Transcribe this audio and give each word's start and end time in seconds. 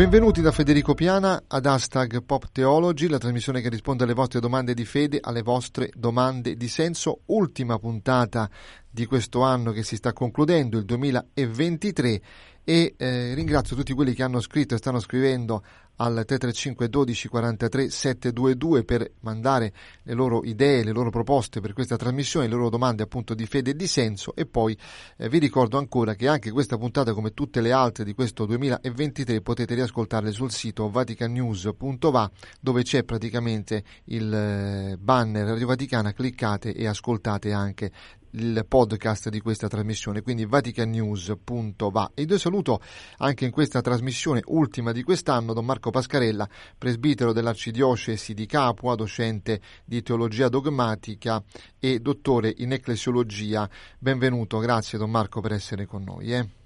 Benvenuti 0.00 0.40
da 0.40 0.50
Federico 0.50 0.94
Piana 0.94 1.42
ad 1.46 1.66
Hashtag 1.66 2.22
Pop 2.22 2.48
Theology, 2.52 3.06
la 3.06 3.18
trasmissione 3.18 3.60
che 3.60 3.68
risponde 3.68 4.04
alle 4.04 4.14
vostre 4.14 4.40
domande 4.40 4.72
di 4.72 4.86
fede, 4.86 5.18
alle 5.20 5.42
vostre 5.42 5.90
domande 5.94 6.56
di 6.56 6.68
senso. 6.68 7.20
Ultima 7.26 7.78
puntata 7.78 8.48
di 8.88 9.04
questo 9.04 9.42
anno 9.42 9.72
che 9.72 9.82
si 9.82 9.96
sta 9.96 10.14
concludendo, 10.14 10.78
il 10.78 10.86
2023, 10.86 12.22
e 12.64 12.94
eh, 12.96 13.34
ringrazio 13.34 13.76
tutti 13.76 13.92
quelli 13.92 14.14
che 14.14 14.22
hanno 14.22 14.40
scritto 14.40 14.74
e 14.74 14.78
stanno 14.78 15.00
scrivendo 15.00 15.62
al 16.00 16.24
335 16.24 16.88
12 16.88 17.28
43 17.28 17.90
722 17.90 18.84
per 18.84 19.10
mandare 19.20 19.72
le 20.04 20.14
loro 20.14 20.42
idee, 20.44 20.82
le 20.82 20.92
loro 20.92 21.10
proposte 21.10 21.60
per 21.60 21.74
questa 21.74 21.96
trasmissione, 21.96 22.48
le 22.48 22.54
loro 22.54 22.70
domande 22.70 23.02
appunto 23.02 23.34
di 23.34 23.46
fede 23.46 23.70
e 23.70 23.76
di 23.76 23.86
senso. 23.86 24.34
E 24.34 24.46
poi 24.46 24.76
eh, 25.18 25.28
vi 25.28 25.38
ricordo 25.38 25.76
ancora 25.78 26.14
che 26.14 26.26
anche 26.26 26.50
questa 26.50 26.78
puntata 26.78 27.12
come 27.12 27.34
tutte 27.34 27.60
le 27.60 27.72
altre 27.72 28.04
di 28.04 28.14
questo 28.14 28.46
2023 28.46 29.42
potete 29.42 29.74
riascoltarle 29.74 30.32
sul 30.32 30.50
sito 30.50 30.88
vaticanews.va 30.88 32.30
dove 32.60 32.82
c'è 32.82 33.04
praticamente 33.04 33.84
il 34.04 34.32
eh, 34.32 34.96
banner 34.98 35.48
Radio 35.48 35.66
Vaticana, 35.66 36.12
cliccate 36.12 36.74
e 36.74 36.86
ascoltate 36.86 37.52
anche 37.52 37.90
il 38.32 38.64
podcast 38.68 39.28
di 39.28 39.40
questa 39.40 39.68
trasmissione, 39.68 40.22
quindi 40.22 40.44
vaticanews.va. 40.44 42.10
E 42.14 42.22
io 42.22 42.38
saluto 42.38 42.80
anche 43.18 43.44
in 43.44 43.50
questa 43.50 43.80
trasmissione 43.80 44.42
ultima 44.46 44.92
di 44.92 45.02
quest'anno 45.02 45.52
Don 45.52 45.64
Marco 45.64 45.90
Pascarella, 45.90 46.48
presbitero 46.76 47.32
dell'Arcidiocesi 47.32 48.34
di 48.34 48.46
Capua, 48.46 48.94
docente 48.94 49.60
di 49.84 50.02
teologia 50.02 50.48
dogmatica 50.48 51.42
e 51.78 52.00
dottore 52.00 52.54
in 52.58 52.72
ecclesiologia. 52.72 53.68
Benvenuto, 53.98 54.58
grazie 54.58 54.98
Don 54.98 55.10
Marco 55.10 55.40
per 55.40 55.52
essere 55.52 55.86
con 55.86 56.04
noi. 56.04 56.34
Eh. 56.34 56.59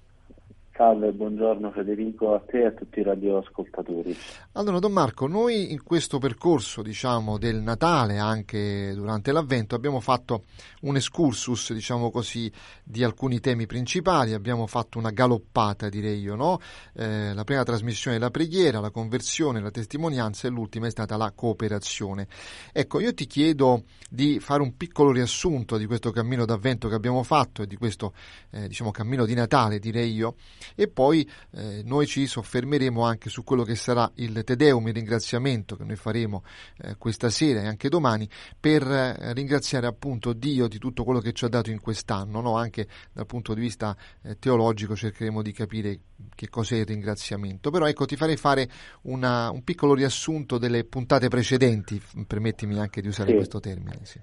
Salve, 0.77 1.13
buongiorno 1.13 1.71
Federico, 1.71 2.33
a 2.33 2.41
te 2.45 2.63
e 2.63 2.65
a 2.65 2.71
tutti 2.71 2.99
i 2.99 3.03
radioascoltatori. 3.03 4.13
Allora, 4.53 4.79
Don 4.79 4.91
Marco, 4.91 5.25
noi 5.25 5.71
in 5.71 5.81
questo 5.81 6.17
percorso, 6.17 6.81
diciamo, 6.81 7.37
del 7.37 7.61
Natale, 7.61 8.17
anche 8.17 8.91
durante 8.93 9.31
l'Avvento, 9.31 9.75
abbiamo 9.75 10.01
fatto 10.01 10.43
un 10.81 10.97
excursus, 10.97 11.71
diciamo 11.71 12.11
così, 12.11 12.51
di 12.83 13.05
alcuni 13.05 13.39
temi 13.39 13.67
principali, 13.67 14.33
abbiamo 14.33 14.67
fatto 14.67 14.97
una 14.97 15.11
galoppata, 15.11 15.87
direi 15.87 16.19
io, 16.19 16.35
no? 16.35 16.59
Eh, 16.93 17.33
la 17.33 17.45
prima 17.45 17.63
trasmissione 17.63 18.17
è 18.17 18.19
la 18.19 18.29
preghiera, 18.29 18.81
la 18.81 18.91
conversione, 18.91 19.61
la 19.61 19.71
testimonianza 19.71 20.49
e 20.49 20.51
l'ultima 20.51 20.87
è 20.87 20.91
stata 20.91 21.15
la 21.15 21.31
cooperazione. 21.33 22.27
Ecco, 22.73 22.99
io 22.99 23.13
ti 23.13 23.27
chiedo 23.27 23.83
di 24.09 24.41
fare 24.41 24.61
un 24.61 24.75
piccolo 24.75 25.13
riassunto 25.13 25.77
di 25.77 25.85
questo 25.85 26.11
cammino 26.11 26.43
d'Avvento 26.43 26.89
che 26.89 26.95
abbiamo 26.95 27.23
fatto 27.23 27.61
e 27.61 27.65
di 27.65 27.77
questo, 27.77 28.13
eh, 28.51 28.67
diciamo, 28.67 28.91
cammino 28.91 29.23
di 29.25 29.35
Natale, 29.35 29.79
direi 29.79 30.11
io, 30.11 30.35
e 30.73 30.87
poi 30.87 31.29
eh, 31.51 31.81
noi 31.83 32.07
ci 32.07 32.25
soffermeremo 32.27 33.03
anche 33.03 33.29
su 33.29 33.43
quello 33.43 33.63
che 33.63 33.75
sarà 33.75 34.09
il 34.15 34.43
Tedeum, 34.43 34.87
il 34.87 34.93
ringraziamento 34.93 35.75
che 35.75 35.83
noi 35.83 35.95
faremo 35.95 36.43
eh, 36.77 36.95
questa 36.97 37.29
sera 37.29 37.61
e 37.61 37.67
anche 37.67 37.89
domani 37.89 38.27
per 38.59 38.83
eh, 38.83 39.33
ringraziare 39.33 39.87
appunto 39.87 40.33
Dio 40.33 40.67
di 40.67 40.77
tutto 40.77 41.03
quello 41.03 41.19
che 41.19 41.33
ci 41.33 41.45
ha 41.45 41.49
dato 41.49 41.69
in 41.69 41.79
quest'anno, 41.79 42.41
no? 42.41 42.57
anche 42.57 42.87
dal 43.11 43.25
punto 43.25 43.53
di 43.53 43.61
vista 43.61 43.95
eh, 44.23 44.37
teologico 44.39 44.95
cercheremo 44.95 45.41
di 45.41 45.51
capire 45.51 45.99
che 46.33 46.49
cos'è 46.49 46.77
il 46.77 46.85
ringraziamento. 46.85 47.69
Però 47.69 47.87
ecco, 47.87 48.05
ti 48.05 48.15
farei 48.15 48.37
fare 48.37 48.69
una, 49.03 49.49
un 49.51 49.63
piccolo 49.63 49.93
riassunto 49.93 50.57
delle 50.57 50.83
puntate 50.83 51.27
precedenti, 51.27 52.01
permettimi 52.27 52.79
anche 52.79 53.01
di 53.01 53.07
usare 53.07 53.29
sì. 53.29 53.35
questo 53.35 53.59
termine. 53.59 53.99
Sì. 54.03 54.19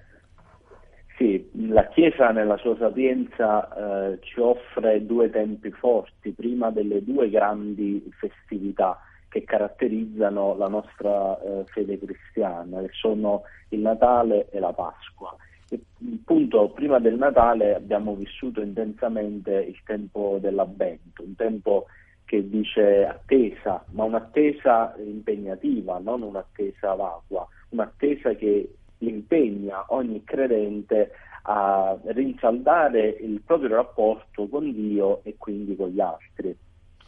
La 1.69 1.87
Chiesa 1.89 2.31
nella 2.31 2.56
sua 2.56 2.77
sapienza 2.77 4.11
eh, 4.11 4.19
ci 4.23 4.41
offre 4.41 5.05
due 5.05 5.31
tempi 5.31 5.71
forti, 5.71 6.31
prima 6.33 6.71
delle 6.71 7.05
due 7.05 7.28
grandi 7.28 8.11
festività 8.19 8.99
che 9.28 9.45
caratterizzano 9.45 10.56
la 10.56 10.69
nostra 10.69 11.41
eh, 11.41 11.65
fede 11.67 11.99
cristiana, 11.99 12.81
che 12.81 12.91
sono 12.93 13.43
il 13.69 13.81
Natale 13.81 14.49
e 14.50 14.59
la 14.59 14.73
Pasqua. 14.73 15.37
E, 15.69 15.81
appunto, 16.21 16.71
prima 16.71 16.99
del 16.99 17.17
Natale 17.17 17.75
abbiamo 17.75 18.15
vissuto 18.15 18.61
intensamente 18.61 19.53
il 19.53 19.79
tempo 19.84 20.39
dell'Avvento, 20.41 21.23
un 21.23 21.37
tempo 21.37 21.87
che 22.25 22.49
dice 22.49 23.06
attesa, 23.06 23.84
ma 23.91 24.05
un'attesa 24.05 24.94
impegnativa, 24.99 25.99
non 25.99 26.23
un'attesa 26.23 26.94
vacua, 26.94 27.47
un'attesa 27.69 28.34
che 28.34 28.75
impegna 28.99 29.84
ogni 29.89 30.25
credente 30.25 31.11
a 31.43 31.99
rinsaldare 32.05 33.09
il 33.21 33.41
proprio 33.45 33.71
rapporto 33.77 34.47
con 34.49 34.71
Dio 34.73 35.21
e 35.25 35.37
quindi 35.39 35.77
con 35.77 35.89
gli 35.89 36.01
altri. 36.01 36.57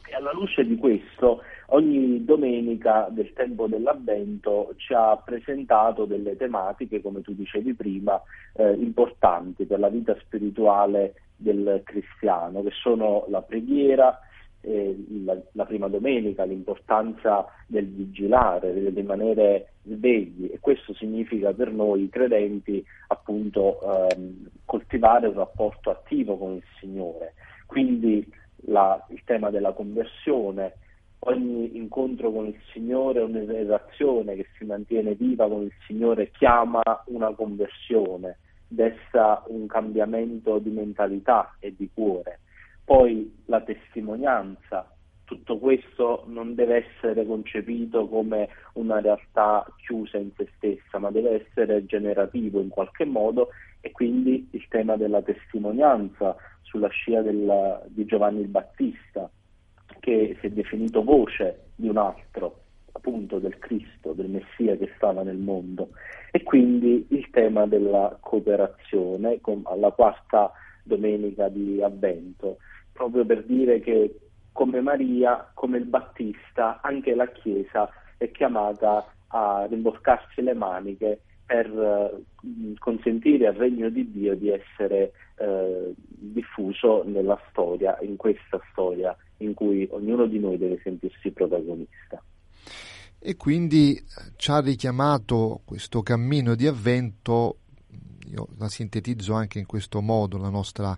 E 0.06 0.14
alla 0.14 0.32
luce 0.32 0.64
di 0.64 0.76
questo, 0.76 1.42
ogni 1.68 2.24
domenica 2.24 3.08
del 3.10 3.32
tempo 3.32 3.66
dell'Avvento 3.66 4.74
ci 4.76 4.92
ha 4.92 5.16
presentato 5.16 6.04
delle 6.04 6.36
tematiche, 6.36 7.00
come 7.00 7.22
tu 7.22 7.34
dicevi 7.34 7.74
prima, 7.74 8.20
eh, 8.54 8.72
importanti 8.72 9.64
per 9.64 9.78
la 9.78 9.88
vita 9.88 10.14
spirituale 10.20 11.14
del 11.36 11.80
cristiano, 11.84 12.62
che 12.62 12.70
sono 12.72 13.24
la 13.28 13.40
preghiera, 13.40 14.18
eh, 14.64 15.04
la, 15.24 15.36
la, 15.52 15.64
prima 15.64 15.88
domenica, 15.88 16.44
l'importanza 16.44 17.46
del 17.66 17.86
vigilare, 17.86 18.72
del 18.72 18.92
rimanere 18.92 19.74
svegli 19.82 20.50
e 20.52 20.58
questo 20.60 20.94
significa 20.94 21.52
per 21.52 21.70
noi 21.70 22.08
credenti 22.08 22.84
appunto 23.08 23.80
ehm, 23.80 24.48
coltivare 24.64 25.26
un 25.26 25.34
rapporto 25.34 25.90
attivo 25.90 26.38
con 26.38 26.54
il 26.54 26.62
Signore. 26.80 27.34
Quindi 27.66 28.26
la, 28.66 29.04
il 29.10 29.20
tema 29.24 29.50
della 29.50 29.72
conversione, 29.72 30.74
ogni 31.20 31.76
incontro 31.76 32.32
con 32.32 32.46
il 32.46 32.58
Signore, 32.72 33.20
ogni 33.20 33.44
relazione 33.44 34.34
che 34.34 34.46
si 34.56 34.64
mantiene 34.64 35.14
viva 35.14 35.48
con 35.48 35.62
il 35.62 35.72
Signore 35.86 36.30
chiama 36.30 36.82
una 37.06 37.32
conversione, 37.34 38.38
desta 38.66 39.42
un 39.48 39.66
cambiamento 39.66 40.58
di 40.58 40.70
mentalità 40.70 41.54
e 41.60 41.74
di 41.76 41.88
cuore 41.92 42.38
poi 42.84 43.42
la 43.46 43.60
testimonianza, 43.62 44.88
tutto 45.24 45.58
questo 45.58 46.24
non 46.26 46.54
deve 46.54 46.86
essere 46.86 47.24
concepito 47.24 48.06
come 48.08 48.48
una 48.74 49.00
realtà 49.00 49.66
chiusa 49.76 50.18
in 50.18 50.30
se 50.36 50.48
stessa, 50.56 50.98
ma 50.98 51.10
deve 51.10 51.46
essere 51.46 51.86
generativo 51.86 52.60
in 52.60 52.68
qualche 52.68 53.06
modo 53.06 53.48
e 53.80 53.90
quindi 53.90 54.48
il 54.52 54.66
tema 54.68 54.96
della 54.96 55.22
testimonianza 55.22 56.36
sulla 56.62 56.88
scia 56.88 57.22
del, 57.22 57.82
di 57.88 58.04
Giovanni 58.04 58.40
il 58.40 58.48
Battista, 58.48 59.30
che 60.00 60.36
si 60.40 60.46
è 60.46 60.50
definito 60.50 61.02
voce 61.02 61.70
di 61.74 61.88
un 61.88 61.96
altro, 61.96 62.60
appunto 62.92 63.38
del 63.38 63.58
Cristo, 63.58 64.12
del 64.12 64.28
Messia 64.28 64.76
che 64.76 64.92
stava 64.96 65.22
nel 65.22 65.36
mondo, 65.36 65.90
e 66.30 66.42
quindi 66.42 67.06
il 67.10 67.30
tema 67.30 67.66
della 67.66 68.16
cooperazione 68.20 69.40
alla 69.64 69.90
quarta 69.90 70.52
domenica 70.82 71.48
di 71.48 71.82
Avvento 71.82 72.58
proprio 72.94 73.26
per 73.26 73.44
dire 73.44 73.80
che 73.80 74.18
come 74.52 74.80
Maria, 74.80 75.50
come 75.52 75.78
il 75.78 75.84
Battista, 75.84 76.80
anche 76.80 77.14
la 77.14 77.28
Chiesa 77.28 77.90
è 78.16 78.30
chiamata 78.30 79.04
a 79.28 79.66
rimboccarsi 79.68 80.40
le 80.40 80.54
maniche 80.54 81.20
per 81.44 81.66
eh, 81.66 82.74
consentire 82.78 83.48
al 83.48 83.54
regno 83.54 83.90
di 83.90 84.10
Dio 84.10 84.36
di 84.36 84.48
essere 84.48 85.12
eh, 85.36 85.92
diffuso 86.06 87.02
nella 87.04 87.38
storia, 87.50 87.98
in 88.00 88.16
questa 88.16 88.60
storia 88.70 89.14
in 89.38 89.54
cui 89.54 89.86
ognuno 89.90 90.26
di 90.26 90.38
noi 90.38 90.56
deve 90.56 90.80
sentirsi 90.82 91.32
protagonista. 91.32 92.22
E 93.18 93.36
quindi 93.36 94.00
ci 94.36 94.50
ha 94.50 94.60
richiamato 94.60 95.62
questo 95.64 96.02
cammino 96.02 96.54
di 96.54 96.66
avvento, 96.66 97.56
io 98.30 98.48
la 98.58 98.68
sintetizzo 98.68 99.34
anche 99.34 99.58
in 99.58 99.66
questo 99.66 100.00
modo, 100.00 100.38
la 100.38 100.50
nostra 100.50 100.96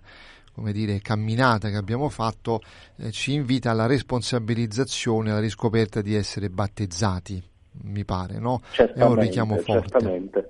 come 0.57 0.71
dire, 0.71 0.97
camminata 1.01 1.69
che 1.69 1.75
abbiamo 1.75 2.09
fatto 2.09 2.61
eh, 2.97 3.11
ci 3.11 3.33
invita 3.33 3.69
alla 3.69 3.85
responsabilizzazione, 3.85 5.29
alla 5.29 5.39
riscoperta 5.39 6.01
di 6.01 6.15
essere 6.15 6.49
battezzati, 6.49 7.39
mi 7.83 8.03
pare, 8.03 8.39
no? 8.39 8.61
È 8.75 9.03
un 9.03 9.19
richiamo 9.19 9.55
forte. 9.57 9.89
Certamente. 9.89 10.47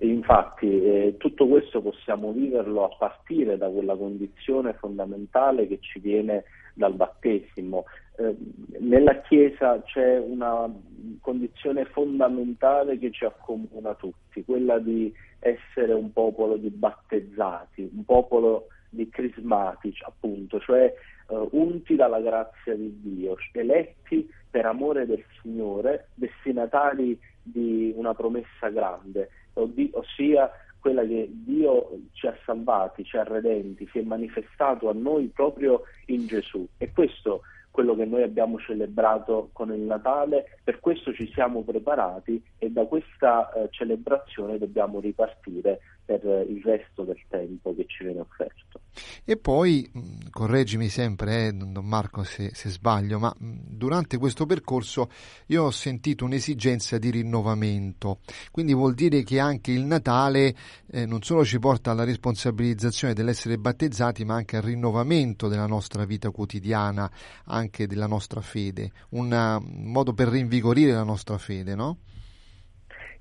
Infatti 0.00 0.66
eh, 0.66 1.14
tutto 1.18 1.46
questo 1.46 1.80
possiamo 1.80 2.32
viverlo 2.32 2.84
a 2.84 2.96
partire 2.98 3.56
da 3.56 3.68
quella 3.68 3.94
condizione 3.94 4.74
fondamentale 4.74 5.68
che 5.68 5.78
ci 5.80 6.00
viene 6.00 6.42
dal 6.74 6.94
battesimo. 6.94 7.84
Eh, 8.16 8.36
nella 8.80 9.20
Chiesa 9.20 9.80
c'è 9.82 10.18
una 10.18 10.68
condizione 11.20 11.84
fondamentale 11.84 12.98
che 12.98 13.12
ci 13.12 13.24
accomuna 13.24 13.94
tutti, 13.94 14.44
quella 14.44 14.80
di 14.80 15.12
essere 15.38 15.92
un 15.92 16.12
popolo 16.12 16.56
di 16.56 16.70
battezzati, 16.70 17.88
un 17.94 18.04
popolo 18.04 18.66
di 18.88 19.08
crismatici, 19.08 20.02
appunto, 20.04 20.58
cioè 20.60 20.92
uh, 21.28 21.48
unti 21.52 21.94
dalla 21.94 22.20
grazia 22.20 22.74
di 22.74 23.00
Dio, 23.00 23.36
eletti 23.52 24.28
per 24.50 24.66
amore 24.66 25.06
del 25.06 25.22
Signore, 25.40 26.08
destinatari 26.14 27.18
di 27.42 27.92
una 27.96 28.14
promessa 28.14 28.68
grande, 28.68 29.30
ossia 29.92 30.50
quella 30.80 31.04
che 31.04 31.28
Dio 31.30 31.98
ci 32.12 32.26
ha 32.26 32.36
salvati, 32.44 33.04
ci 33.04 33.16
ha 33.16 33.24
redenti, 33.24 33.88
si 33.90 33.98
è 33.98 34.02
manifestato 34.02 34.88
a 34.88 34.94
noi 34.94 35.26
proprio 35.26 35.82
in 36.06 36.26
Gesù. 36.26 36.66
E 36.78 36.92
questo 36.92 37.42
quello 37.70 37.94
che 37.94 38.06
noi 38.06 38.22
abbiamo 38.22 38.58
celebrato 38.58 39.50
con 39.52 39.72
il 39.72 39.82
Natale, 39.82 40.58
per 40.64 40.80
questo 40.80 41.12
ci 41.12 41.30
siamo 41.32 41.62
preparati 41.62 42.42
e 42.58 42.70
da 42.70 42.84
questa 42.86 43.52
eh, 43.52 43.68
celebrazione 43.70 44.58
dobbiamo 44.58 44.98
ripartire 44.98 45.78
per 46.08 46.46
il 46.48 46.62
resto 46.62 47.02
del 47.02 47.20
tempo 47.28 47.74
che 47.74 47.84
ci 47.86 48.02
viene 48.04 48.20
offerto. 48.20 48.80
E 49.26 49.36
poi, 49.36 49.90
correggimi 50.30 50.88
sempre, 50.88 51.48
eh, 51.48 51.52
Don 51.52 51.84
Marco, 51.84 52.22
se, 52.24 52.52
se, 52.54 52.70
sbaglio, 52.70 53.18
ma 53.18 53.30
durante 53.38 54.16
questo 54.16 54.46
percorso 54.46 55.10
io 55.48 55.64
ho 55.64 55.70
sentito 55.70 56.24
un'esigenza 56.24 56.96
di 56.96 57.10
rinnovamento, 57.10 58.20
quindi 58.50 58.72
vuol 58.72 58.94
dire 58.94 59.22
che 59.22 59.38
anche 59.38 59.70
il 59.70 59.84
Natale 59.84 60.54
eh, 60.90 61.04
non 61.04 61.20
solo 61.20 61.44
ci 61.44 61.58
porta 61.58 61.90
alla 61.90 62.04
responsabilizzazione 62.04 63.12
dell'essere 63.12 63.58
battezzati, 63.58 64.24
ma 64.24 64.36
anche 64.36 64.56
al 64.56 64.62
rinnovamento 64.62 65.46
della 65.46 65.66
nostra 65.66 66.06
vita 66.06 66.30
quotidiana, 66.30 67.10
anche 67.44 67.86
della 67.86 68.06
nostra 68.06 68.40
fede, 68.40 68.92
un 69.10 69.62
modo 69.84 70.14
per 70.14 70.28
rinvigorire 70.28 70.92
la 70.92 71.02
nostra 71.02 71.36
fede, 71.36 71.74
no? 71.74 71.98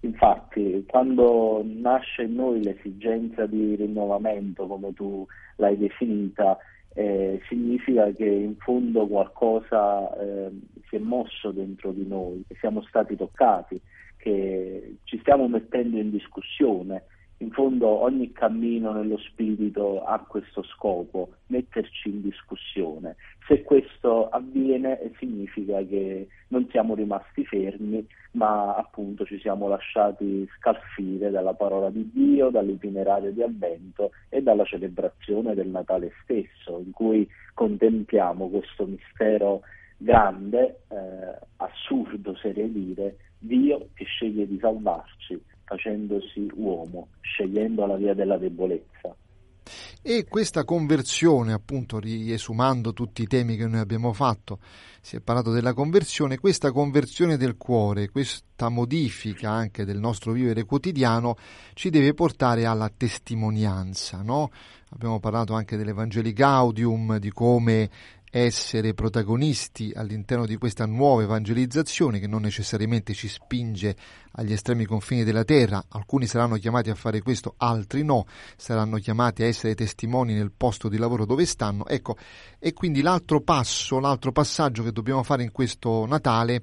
Infatti, 0.08 0.86
quando 0.88 1.62
nasce 1.66 2.24
in 2.24 2.36
noi 2.36 2.64
l'esigenza 2.64 3.46
di 3.46 3.76
rinnovamento, 3.76 4.66
come 4.66 4.94
tu 4.94 5.26
l'hai 5.58 5.78
definita, 5.78 6.58
eh, 6.94 7.42
significa 7.50 8.10
che 8.12 8.26
in 8.26 8.56
fondo 8.56 9.06
qualcosa 9.06 10.10
eh, 10.18 10.50
si 10.88 10.96
è 10.96 11.00
mosso 11.00 11.52
dentro 11.52 11.92
di 11.92 12.08
noi, 12.08 12.42
che 12.48 12.56
siamo 12.60 12.82
stati 12.84 13.18
toccati, 13.18 13.80
che 14.16 14.96
ci 15.04 15.20
stiamo 15.20 15.50
mettendo 15.50 15.98
in 15.98 16.10
discussione 16.10 17.04
in 17.40 17.52
fondo 17.52 17.88
ogni 17.88 18.32
cammino 18.32 18.92
nello 18.94 19.18
spirito 19.20 20.04
ha 20.04 20.18
questo 20.20 20.64
scopo, 20.64 21.34
metterci 21.48 22.10
in 22.10 22.22
discussione. 22.22 22.77
Questo 24.08 24.30
avviene 24.30 25.12
significa 25.20 25.84
che 25.84 26.30
non 26.48 26.66
siamo 26.70 26.96
rimasti 26.96 27.44
fermi, 27.44 28.08
ma 28.32 28.74
appunto 28.74 29.26
ci 29.26 29.38
siamo 29.38 29.68
lasciati 29.68 30.48
scalfire 30.56 31.30
dalla 31.30 31.54
parola 31.54 31.90
di 31.90 32.10
Dio, 32.14 32.50
dall'itinerario 32.50 33.34
di 33.34 33.42
avvento 33.44 34.12
e 34.30 34.42
dalla 34.42 34.64
celebrazione 34.64 35.56
del 35.56 35.68
Natale 35.68 36.14
stesso, 36.24 36.80
in 36.80 36.92
cui 36.92 37.28
contempliamo 37.54 38.48
questo 38.48 38.86
mistero 38.86 39.64
grande, 39.98 40.84
eh, 40.88 41.38
assurdo, 41.58 42.34
serie 42.38 42.72
dire, 42.72 43.18
Dio 43.38 43.90
che 43.94 44.06
sceglie 44.06 44.48
di 44.48 44.58
salvarci 44.58 45.38
facendosi 45.66 46.50
uomo, 46.54 47.10
scegliendo 47.20 47.86
la 47.86 47.98
via 47.98 48.14
della 48.14 48.38
debolezza. 48.38 49.14
E 50.02 50.26
questa 50.26 50.64
conversione, 50.64 51.54
appunto, 51.54 52.00
riesumando 52.00 52.94
tutti 52.94 53.22
i 53.22 53.28
temi 53.28 53.56
che 53.56 53.68
noi 53.68 53.80
abbiamo 53.80 54.14
fatto, 54.14 54.60
si 55.02 55.16
è 55.16 55.20
parlato 55.22 55.52
della 55.52 55.74
conversione, 55.74 56.38
questa 56.38 56.72
conversione 56.72 57.38
del 57.38 57.58
cuore, 57.58 58.10
questa 58.10 58.70
modifica 58.70 59.50
anche 59.50 59.86
del 59.86 60.00
nostro 60.00 60.32
vivere 60.32 60.66
quotidiano 60.66 61.36
ci 61.74 61.90
deve 61.90 62.14
portare 62.14 62.66
alla 62.66 62.92
testimonianza, 62.96 64.22
no? 64.22 64.50
Abbiamo 64.90 65.20
parlato 65.20 65.54
anche 65.54 65.76
dell'Evangeli 65.76 66.32
Gaudium, 66.32 67.18
di 67.18 67.32
come 67.32 67.90
essere 68.30 68.94
protagonisti 68.94 69.92
all'interno 69.96 70.46
di 70.46 70.58
questa 70.58 70.86
nuova 70.86 71.24
evangelizzazione 71.24 72.20
che 72.20 72.28
non 72.28 72.42
necessariamente 72.42 73.14
ci 73.14 73.28
spinge 73.28 73.96
agli 74.34 74.52
estremi 74.52 74.86
confini 74.86 75.24
della 75.24 75.44
terra, 75.44 75.86
alcuni 75.90 76.28
saranno 76.28 76.58
chiamati 76.58 76.90
a 76.90 76.96
fare 76.96 77.22
questo, 77.22 77.56
altri 77.58 78.04
no, 78.04 78.26
saranno 78.56 78.98
chiamati 78.98 79.44
a 79.44 79.48
essere 79.48 79.76
testimoni 79.76 80.34
nel 80.34 80.52
posto 80.56 80.90
di 80.90 80.98
lavoro 80.98 81.26
dove 81.26 81.46
stanno. 81.46 81.86
Ecco, 81.88 82.18
e 82.60 82.74
quindi 82.74 83.02
l'altro 83.02 83.42
passo, 83.42 84.00
l'altro 84.00 84.32
passaggio 84.32 84.84
che 84.84 84.92
dobbiamo 84.92 85.24
fare 85.24 85.44
in 85.44 85.52
questo 85.52 86.06
Natale 86.06 86.56
è 86.56 86.62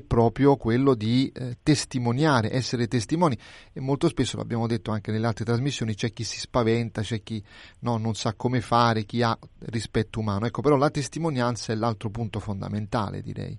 proprio 0.00 0.56
quello 0.56 0.94
di 0.94 1.30
eh, 1.34 1.56
testimoniare, 1.62 2.52
essere 2.52 2.86
testimoni 2.86 3.36
e 3.72 3.80
molto 3.80 4.08
spesso 4.08 4.36
l'abbiamo 4.36 4.66
detto 4.66 4.90
anche 4.90 5.10
nelle 5.10 5.26
altre 5.26 5.44
trasmissioni, 5.44 5.94
c'è 5.94 6.12
chi 6.12 6.24
si 6.24 6.38
spaventa, 6.38 7.02
c'è 7.02 7.22
chi 7.22 7.42
no, 7.80 7.96
non 7.98 8.14
sa 8.14 8.34
come 8.34 8.60
fare, 8.60 9.04
chi 9.04 9.22
ha 9.22 9.36
rispetto 9.66 10.20
umano. 10.20 10.46
Ecco, 10.46 10.62
però 10.62 10.76
la 10.76 10.90
testimonianza 10.90 11.72
è 11.72 11.76
l'altro 11.76 12.10
punto 12.10 12.40
fondamentale, 12.40 13.20
direi. 13.20 13.58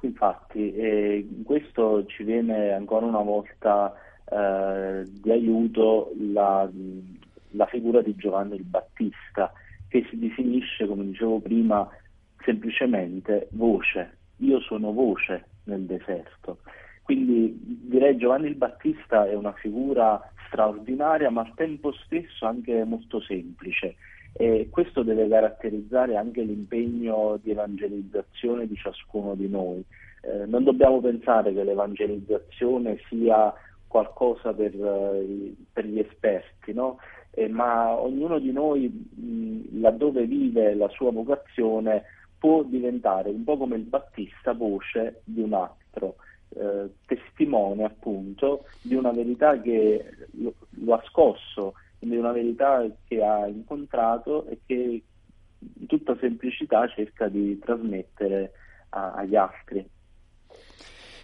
Infatti, 0.00 0.72
eh, 0.74 1.26
questo 1.44 2.04
ci 2.06 2.22
viene 2.22 2.72
ancora 2.72 3.06
una 3.06 3.22
volta 3.22 3.94
eh, 4.24 5.04
di 5.08 5.30
aiuto 5.30 6.12
la, 6.32 6.68
la 7.50 7.66
figura 7.66 8.02
di 8.02 8.14
Giovanni 8.16 8.56
il 8.56 8.64
Battista, 8.64 9.52
che 9.88 10.06
si 10.10 10.18
definisce, 10.18 10.86
come 10.86 11.04
dicevo 11.04 11.40
prima, 11.40 11.88
semplicemente 12.44 13.48
voce, 13.52 14.15
io 14.38 14.60
sono 14.60 14.92
voce 14.92 15.46
nel 15.64 15.82
deserto. 15.82 16.58
Quindi 17.02 17.56
direi 17.62 18.16
Giovanni 18.16 18.48
il 18.48 18.56
Battista 18.56 19.28
è 19.28 19.34
una 19.34 19.52
figura 19.52 20.20
straordinaria 20.46 21.30
ma 21.30 21.42
al 21.42 21.54
tempo 21.54 21.92
stesso 21.92 22.46
anche 22.46 22.84
molto 22.84 23.20
semplice 23.20 23.96
e 24.32 24.68
questo 24.70 25.02
deve 25.02 25.28
caratterizzare 25.28 26.16
anche 26.16 26.42
l'impegno 26.42 27.38
di 27.42 27.52
evangelizzazione 27.52 28.66
di 28.66 28.76
ciascuno 28.76 29.34
di 29.34 29.48
noi. 29.48 29.82
Eh, 30.22 30.46
non 30.46 30.64
dobbiamo 30.64 31.00
pensare 31.00 31.54
che 31.54 31.64
l'evangelizzazione 31.64 32.98
sia 33.08 33.52
qualcosa 33.86 34.52
per, 34.52 34.74
eh, 34.74 35.54
per 35.72 35.86
gli 35.86 35.98
esperti, 36.00 36.74
no? 36.74 36.98
eh, 37.30 37.48
ma 37.48 37.98
ognuno 37.98 38.38
di 38.38 38.52
noi 38.52 38.88
mh, 38.88 39.80
laddove 39.80 40.26
vive 40.26 40.74
la 40.74 40.88
sua 40.88 41.12
vocazione 41.12 42.04
può 42.38 42.62
diventare 42.62 43.30
un 43.30 43.44
po' 43.44 43.56
come 43.56 43.76
il 43.76 43.82
Battista 43.82 44.52
voce 44.52 45.20
di 45.24 45.40
un 45.40 45.54
altro, 45.54 46.16
eh, 46.50 46.90
testimone 47.06 47.84
appunto 47.84 48.64
di 48.82 48.94
una 48.94 49.10
verità 49.10 49.60
che 49.60 50.04
lo, 50.32 50.54
lo, 50.70 50.94
ha 50.94 51.02
scosso, 51.08 51.74
di 51.98 52.16
una 52.16 52.32
verità 52.32 52.86
che 53.06 53.22
ha 53.22 53.46
incontrato 53.46 54.46
e 54.46 54.60
che 54.64 55.02
in 55.58 55.86
tutta 55.86 56.16
semplicità 56.20 56.86
cerca 56.88 57.28
di 57.28 57.58
trasmettere 57.58 58.52
a, 58.90 59.12
agli 59.12 59.36
altri. 59.36 59.88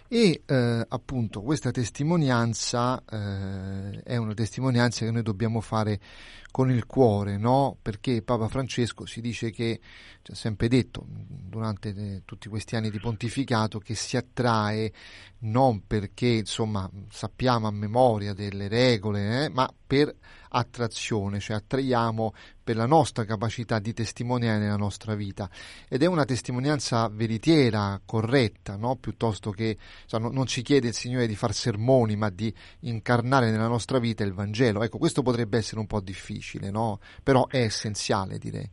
E 0.07 0.43
eh, 0.45 0.85
appunto 0.87 1.41
questa 1.41 1.71
testimonianza 1.71 3.03
eh, 3.09 4.01
è 4.03 4.15
una 4.17 4.33
testimonianza 4.33 5.05
che 5.05 5.11
noi 5.11 5.23
dobbiamo 5.23 5.59
fare 5.59 5.99
con 6.51 6.69
il 6.69 6.85
cuore, 6.85 7.37
no? 7.37 7.77
Perché 7.81 8.21
Papa 8.21 8.47
Francesco 8.47 9.07
si 9.07 9.21
dice 9.21 9.49
che, 9.49 9.79
ci 10.21 10.31
ha 10.31 10.35
sempre 10.35 10.67
detto 10.67 11.03
durante 11.07 11.89
eh, 11.89 12.21
tutti 12.25 12.47
questi 12.47 12.75
anni 12.75 12.91
di 12.91 12.99
pontificato, 12.99 13.79
che 13.79 13.95
si 13.95 14.15
attrae 14.15 14.91
non 15.39 15.87
perché 15.87 16.27
insomma 16.27 16.87
sappiamo 17.09 17.65
a 17.65 17.71
memoria 17.71 18.33
delle 18.33 18.67
regole, 18.67 19.45
eh, 19.45 19.49
ma 19.49 19.67
per 19.85 20.15
attrazione, 20.53 21.39
cioè 21.39 21.57
attraiamo 21.57 22.33
per 22.63 22.75
la 22.75 22.85
nostra 22.85 23.25
capacità 23.25 23.79
di 23.79 23.93
testimoniare 23.93 24.59
nella 24.59 24.77
nostra 24.77 25.15
vita 25.15 25.49
ed 25.89 26.03
è 26.03 26.05
una 26.05 26.25
testimonianza 26.25 27.09
veritiera, 27.11 27.99
corretta, 28.05 28.75
no? 28.75 28.95
piuttosto 28.95 29.51
che 29.51 29.77
cioè, 30.05 30.19
non 30.19 30.45
ci 30.45 30.61
chiede 30.61 30.87
il 30.87 30.93
Signore 30.93 31.27
di 31.27 31.35
far 31.35 31.53
sermoni 31.53 32.15
ma 32.15 32.29
di 32.29 32.53
incarnare 32.81 33.51
nella 33.51 33.67
nostra 33.67 33.99
vita 33.99 34.23
il 34.23 34.33
Vangelo. 34.33 34.83
Ecco, 34.83 34.97
questo 34.97 35.21
potrebbe 35.21 35.57
essere 35.57 35.79
un 35.79 35.87
po' 35.87 35.99
difficile, 35.99 36.69
no? 36.69 36.99
però 37.23 37.47
è 37.47 37.57
essenziale 37.57 38.37
direi. 38.37 38.69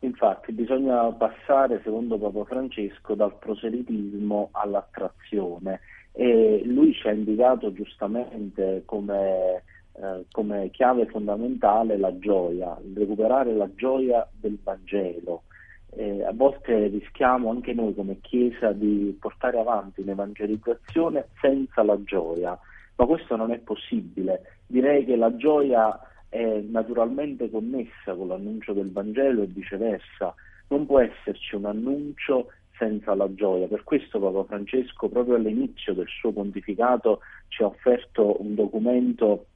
Infatti 0.00 0.52
bisogna 0.52 1.10
passare, 1.12 1.80
secondo 1.82 2.18
Papa 2.18 2.44
Francesco, 2.44 3.14
dal 3.14 3.36
proselitismo 3.38 4.50
all'attrazione 4.52 5.80
e 6.12 6.62
lui 6.64 6.94
ci 6.94 7.08
ha 7.08 7.12
indicato 7.12 7.72
giustamente 7.72 8.82
come 8.86 9.64
eh, 9.98 10.26
come 10.30 10.70
chiave 10.70 11.06
fondamentale 11.06 11.96
la 11.96 12.16
gioia, 12.18 12.76
recuperare 12.94 13.54
la 13.54 13.68
gioia 13.74 14.28
del 14.32 14.58
Vangelo. 14.62 15.44
Eh, 15.90 16.22
a 16.22 16.32
volte 16.32 16.88
rischiamo 16.88 17.48
anche 17.48 17.72
noi 17.72 17.94
come 17.94 18.18
Chiesa 18.20 18.72
di 18.72 19.16
portare 19.18 19.58
avanti 19.58 20.02
un'evangelizzazione 20.02 21.28
senza 21.40 21.82
la 21.82 22.02
gioia, 22.02 22.58
ma 22.96 23.06
questo 23.06 23.36
non 23.36 23.52
è 23.52 23.58
possibile. 23.58 24.58
Direi 24.66 25.06
che 25.06 25.16
la 25.16 25.34
gioia 25.36 25.98
è 26.28 26.60
naturalmente 26.68 27.48
connessa 27.48 28.14
con 28.14 28.28
l'annuncio 28.28 28.74
del 28.74 28.92
Vangelo 28.92 29.42
e 29.42 29.46
viceversa. 29.46 30.34
Non 30.68 30.84
può 30.84 31.00
esserci 31.00 31.54
un 31.54 31.64
annuncio 31.64 32.48
senza 32.76 33.14
la 33.14 33.32
gioia. 33.32 33.66
Per 33.66 33.84
questo 33.84 34.18
Papa 34.18 34.44
Francesco 34.44 35.08
proprio 35.08 35.36
all'inizio 35.36 35.94
del 35.94 36.08
suo 36.08 36.32
pontificato 36.32 37.20
ci 37.48 37.62
ha 37.62 37.66
offerto 37.66 38.42
un 38.42 38.54
documento 38.54 39.46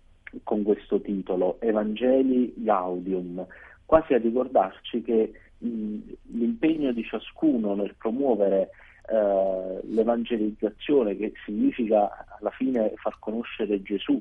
con 0.42 0.62
questo 0.62 1.00
titolo, 1.00 1.60
Evangeli 1.60 2.52
Gaudium, 2.56 3.46
quasi 3.84 4.14
a 4.14 4.18
ricordarci 4.18 5.02
che 5.02 5.32
l'impegno 5.58 6.92
di 6.92 7.04
ciascuno 7.04 7.74
nel 7.74 7.94
promuovere 7.96 8.70
eh, 9.08 9.80
l'evangelizzazione, 9.82 11.16
che 11.16 11.32
significa 11.44 12.26
alla 12.38 12.50
fine 12.50 12.92
far 12.96 13.18
conoscere 13.18 13.82
Gesù, 13.82 14.20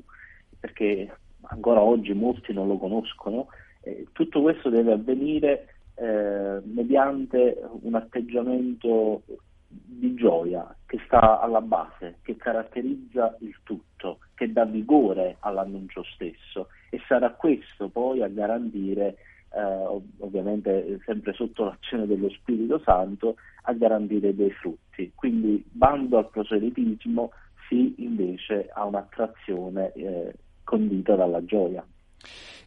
perché 0.58 1.10
ancora 1.42 1.80
oggi 1.80 2.12
molti 2.12 2.52
non 2.52 2.66
lo 2.66 2.76
conoscono, 2.76 3.48
eh, 3.82 4.06
tutto 4.12 4.42
questo 4.42 4.68
deve 4.68 4.92
avvenire 4.92 5.74
eh, 5.94 6.60
mediante 6.64 7.62
un 7.82 7.94
atteggiamento 7.94 9.22
di 9.70 10.14
gioia 10.14 10.74
che 10.84 10.98
sta 11.06 11.40
alla 11.40 11.60
base, 11.60 12.16
che 12.22 12.36
caratterizza 12.36 13.36
il 13.40 13.54
tutto, 13.62 14.18
che 14.34 14.50
dà 14.50 14.64
vigore 14.64 15.36
all'annuncio 15.40 16.02
stesso 16.02 16.68
e 16.90 17.00
sarà 17.06 17.30
questo 17.30 17.88
poi 17.88 18.22
a 18.22 18.28
garantire, 18.28 19.16
eh, 19.52 20.02
ovviamente 20.18 21.00
sempre 21.04 21.32
sotto 21.34 21.64
l'azione 21.64 22.06
dello 22.06 22.28
Spirito 22.30 22.80
Santo, 22.84 23.36
a 23.62 23.72
garantire 23.72 24.34
dei 24.34 24.50
frutti. 24.50 25.12
Quindi 25.14 25.64
bando 25.70 26.18
al 26.18 26.28
proselitismo, 26.28 27.30
sì 27.68 27.94
invece 27.98 28.68
a 28.72 28.84
un'attrazione 28.84 29.92
eh, 29.92 30.34
condita 30.64 31.14
dalla 31.14 31.44
gioia. 31.44 31.86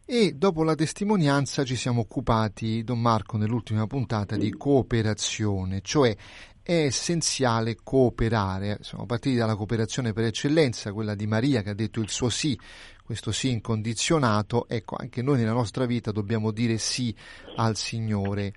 E 0.06 0.34
dopo 0.34 0.64
la 0.64 0.76
testimonianza 0.76 1.64
ci 1.64 1.78
siamo 1.78 2.02
occupati, 2.02 2.84
Don 2.84 3.00
Marco, 3.00 3.38
nell'ultima 3.38 3.88
puntata 3.88 4.36
di 4.36 4.52
cooperazione, 4.52 5.80
cioè 5.80 6.14
è 6.63 6.86
essenziale 6.86 7.77
cooperare. 7.84 8.79
Siamo 8.82 9.05
partiti 9.05 9.36
dalla 9.36 9.55
cooperazione 9.55 10.13
per 10.13 10.24
eccellenza, 10.24 10.93
quella 10.93 11.13
di 11.13 11.27
Maria 11.27 11.62
che 11.62 11.72
ha 11.72 11.75
detto 11.75 12.00
il 12.00 12.10
suo 12.10 12.29
sì, 12.29 12.58
questo 13.03 13.32
sì 13.34 13.51
incondizionato. 13.51 14.65
Ecco, 14.67 14.96
anche 14.98 15.22
noi 15.22 15.38
nella 15.38 15.51
nostra 15.51 15.86
vita 15.86 16.12
dobbiamo 16.12 16.51
dire 16.51 16.77
sì 16.77 17.13
al 17.58 17.75
Signore 17.75 18.53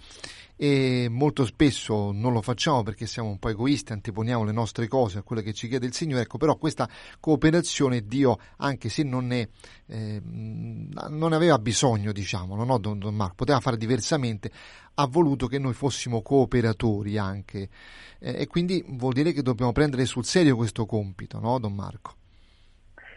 e 0.57 1.09
molto 1.11 1.45
spesso 1.45 2.13
non 2.13 2.33
lo 2.33 2.41
facciamo 2.41 2.83
perché 2.83 3.07
siamo 3.07 3.29
un 3.29 3.39
po' 3.39 3.51
egoisti, 3.51 3.93
anteponiamo 3.93 4.45
le 4.45 4.53
nostre 4.53 4.89
cose 4.89 5.19
a 5.19 5.23
quello 5.23 5.43
che 5.43 5.53
ci 5.53 5.69
chiede 5.69 5.87
il 5.87 5.93
Signore, 5.93 6.23
ecco 6.23 6.39
però 6.39 6.57
questa 6.57 6.89
cooperazione 7.21 8.07
Dio, 8.07 8.39
anche 8.59 8.89
se 8.89 9.03
non, 9.03 9.33
è, 9.33 9.47
eh, 9.87 10.21
non 10.23 11.33
aveva 11.33 11.59
bisogno, 11.59 12.13
diciamo, 12.13 12.63
no, 12.65 12.79
don, 12.79 12.99
don 12.99 13.15
Marco, 13.15 13.35
poteva 13.37 13.61
fare 13.61 13.77
diversamente, 13.77 14.51
ha 14.95 15.07
voluto 15.07 15.47
che 15.47 15.59
noi 15.59 15.75
fossimo 15.75 16.23
cooperatori 16.23 17.19
anche 17.19 17.69
eh, 18.19 18.41
e 18.41 18.47
quindi 18.47 18.83
vuol 18.89 19.13
dire 19.13 19.33
che 19.33 19.43
dobbiamo 19.43 19.73
prendere 19.73 20.07
sul 20.07 20.25
serio 20.25 20.57
questo 20.57 20.87
compito, 20.87 21.39
no, 21.39 21.59
Don 21.59 21.75
Marco? 21.75 22.13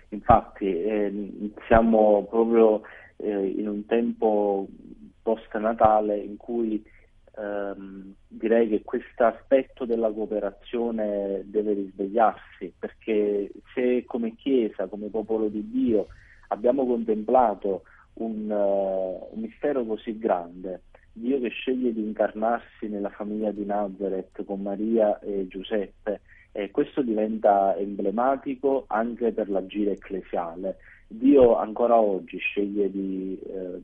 Infatti 0.10 0.66
eh, 0.66 1.52
siamo 1.68 2.26
proprio 2.30 2.82
eh, 3.18 3.48
in 3.48 3.68
un 3.68 3.86
tempo 3.86 4.68
post 5.22 5.54
Natale 5.56 6.18
in 6.18 6.36
cui 6.38 6.84
ehm, 7.38 8.14
direi 8.28 8.68
che 8.70 8.82
questo 8.84 9.24
aspetto 9.26 9.86
della 9.86 10.12
cooperazione 10.12 11.44
deve 11.46 11.74
risvegliarsi, 11.74 12.74
perché 12.78 13.52
se 13.74 14.04
come 14.06 14.36
Chiesa, 14.36 14.88
come 14.88 15.08
popolo 15.08 15.48
di 15.48 15.70
Dio, 15.70 16.08
abbiamo 16.50 16.86
contemplato 16.86 17.84
un, 18.16 18.50
uh, 18.50 19.30
un 19.34 19.42
mistero 19.42 19.86
così 19.86 20.18
grande, 20.18 20.82
Dio 21.12 21.40
che 21.40 21.50
sceglie 21.50 21.94
di 21.94 22.02
incarnarsi 22.02 22.88
nella 22.88 23.10
famiglia 23.10 23.52
di 23.52 23.66
Nazareth 23.66 24.44
con 24.46 24.62
Maria 24.62 25.20
e 25.20 25.48
Giuseppe, 25.48 26.22
e 26.52 26.72
questo 26.72 27.02
diventa 27.02 27.76
emblematico 27.78 28.86
anche 28.88 29.32
per 29.32 29.50
l'agire 29.50 29.92
ecclesiale. 29.92 30.78
Dio 31.08 31.56
ancora 31.58 32.00
oggi 32.00 32.38
sceglie 32.38 32.90
di 32.90 33.40
eh, 33.44 33.82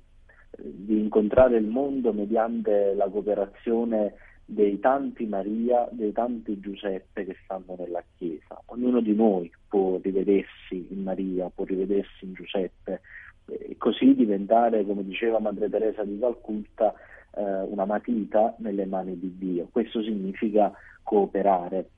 di 0.57 1.00
incontrare 1.00 1.57
il 1.57 1.65
mondo 1.65 2.13
mediante 2.13 2.93
la 2.95 3.07
cooperazione 3.09 4.13
dei 4.45 4.79
tanti 4.79 5.25
Maria, 5.25 5.88
dei 5.91 6.12
tanti 6.12 6.59
Giuseppe 6.59 7.25
che 7.25 7.35
stanno 7.43 7.75
nella 7.77 8.03
Chiesa. 8.15 8.62
Ognuno 8.67 9.01
di 9.01 9.15
noi 9.15 9.51
può 9.67 10.00
rivedersi 10.01 10.88
in 10.89 11.01
Maria, 11.01 11.50
può 11.53 11.65
rivedersi 11.65 12.25
in 12.25 12.33
Giuseppe 12.33 13.01
e 13.47 13.75
così 13.77 14.13
diventare, 14.15 14.85
come 14.85 15.03
diceva 15.03 15.39
Madre 15.39 15.69
Teresa 15.69 16.03
di 16.03 16.17
Calcutta, 16.19 16.93
eh, 17.35 17.62
una 17.62 17.85
matita 17.85 18.55
nelle 18.59 18.85
mani 18.85 19.17
di 19.19 19.35
Dio. 19.38 19.67
Questo 19.71 20.01
significa 20.01 20.71
cooperare. 21.03 21.89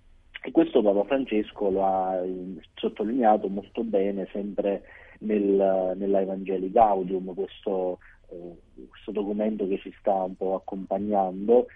E 0.42 0.52
questo 0.52 0.82
Papa 0.82 1.04
Francesco 1.04 1.70
lo 1.70 1.86
ha 1.86 2.22
sottolineato 2.76 3.48
molto 3.50 3.84
bene 3.84 4.28
sempre 4.32 4.84
nel, 5.20 5.94
nella 5.98 6.22
Evangeli 6.22 6.72
Gaudium, 6.72 7.34
questo 7.34 7.94
eh, 7.94 8.17
questo 8.28 9.12
documento 9.12 9.68
che 9.68 9.78
ci 9.80 9.94
sta 10.00 10.14
un 10.14 10.36
po' 10.36 10.56
accompagnando 10.56 11.68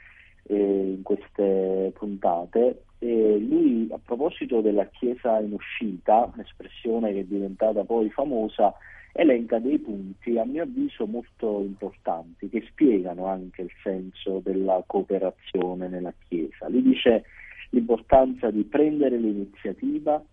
eh, 0.43 0.55
in 0.55 1.01
queste 1.03 1.91
puntate. 1.95 2.83
E 2.99 3.39
lui, 3.39 3.87
a 3.91 3.99
proposito 4.03 4.61
della 4.61 4.87
Chiesa 4.87 5.39
in 5.39 5.53
uscita, 5.53 6.31
un'espressione 6.33 7.13
che 7.13 7.21
è 7.21 7.23
diventata 7.23 7.83
poi 7.83 8.09
famosa, 8.11 8.73
elenca 9.13 9.59
dei 9.59 9.79
punti, 9.79 10.37
a 10.37 10.45
mio 10.45 10.63
avviso, 10.63 11.05
molto 11.05 11.61
importanti, 11.61 12.47
che 12.49 12.63
spiegano 12.69 13.25
anche 13.25 13.63
il 13.63 13.71
senso 13.83 14.39
della 14.43 14.83
cooperazione 14.85 15.87
nella 15.87 16.13
Chiesa. 16.27 16.69
Lui 16.69 16.83
dice 16.83 17.25
l'importanza 17.71 18.51
di 18.51 18.63
prendere 18.63 19.17
l'iniziativa, 19.17 20.23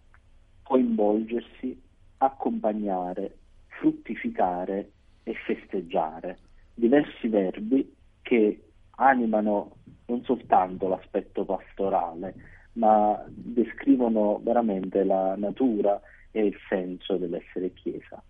coinvolgersi, 0.62 1.80
accompagnare, 2.18 3.36
fruttificare 3.68 4.90
e 5.28 5.34
festeggiare, 5.34 6.38
diversi 6.74 7.28
verbi 7.28 7.94
che 8.22 8.62
animano 8.96 9.76
non 10.06 10.24
soltanto 10.24 10.88
l'aspetto 10.88 11.44
pastorale, 11.44 12.34
ma 12.72 13.22
descrivono 13.28 14.40
veramente 14.42 15.04
la 15.04 15.36
natura 15.36 16.00
e 16.30 16.46
il 16.46 16.56
senso 16.68 17.16
dell'essere 17.16 17.72
Chiesa. 17.74 18.22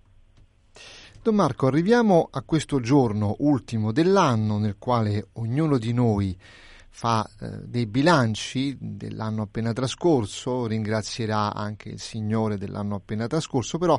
Don 1.22 1.34
Marco, 1.34 1.66
arriviamo 1.66 2.28
a 2.30 2.42
questo 2.42 2.80
giorno 2.80 3.36
ultimo 3.40 3.92
dell'anno 3.92 4.58
nel 4.58 4.76
quale 4.78 5.28
ognuno 5.34 5.78
di 5.78 5.92
noi 5.92 6.36
fa 6.90 7.28
eh, 7.40 7.64
dei 7.64 7.86
bilanci 7.86 8.76
dell'anno 8.80 9.42
appena 9.42 9.72
trascorso, 9.72 10.66
ringrazierà 10.66 11.54
anche 11.54 11.90
il 11.90 12.00
Signore 12.00 12.56
dell'anno 12.56 12.96
appena 12.96 13.28
trascorso, 13.28 13.78
però 13.78 13.98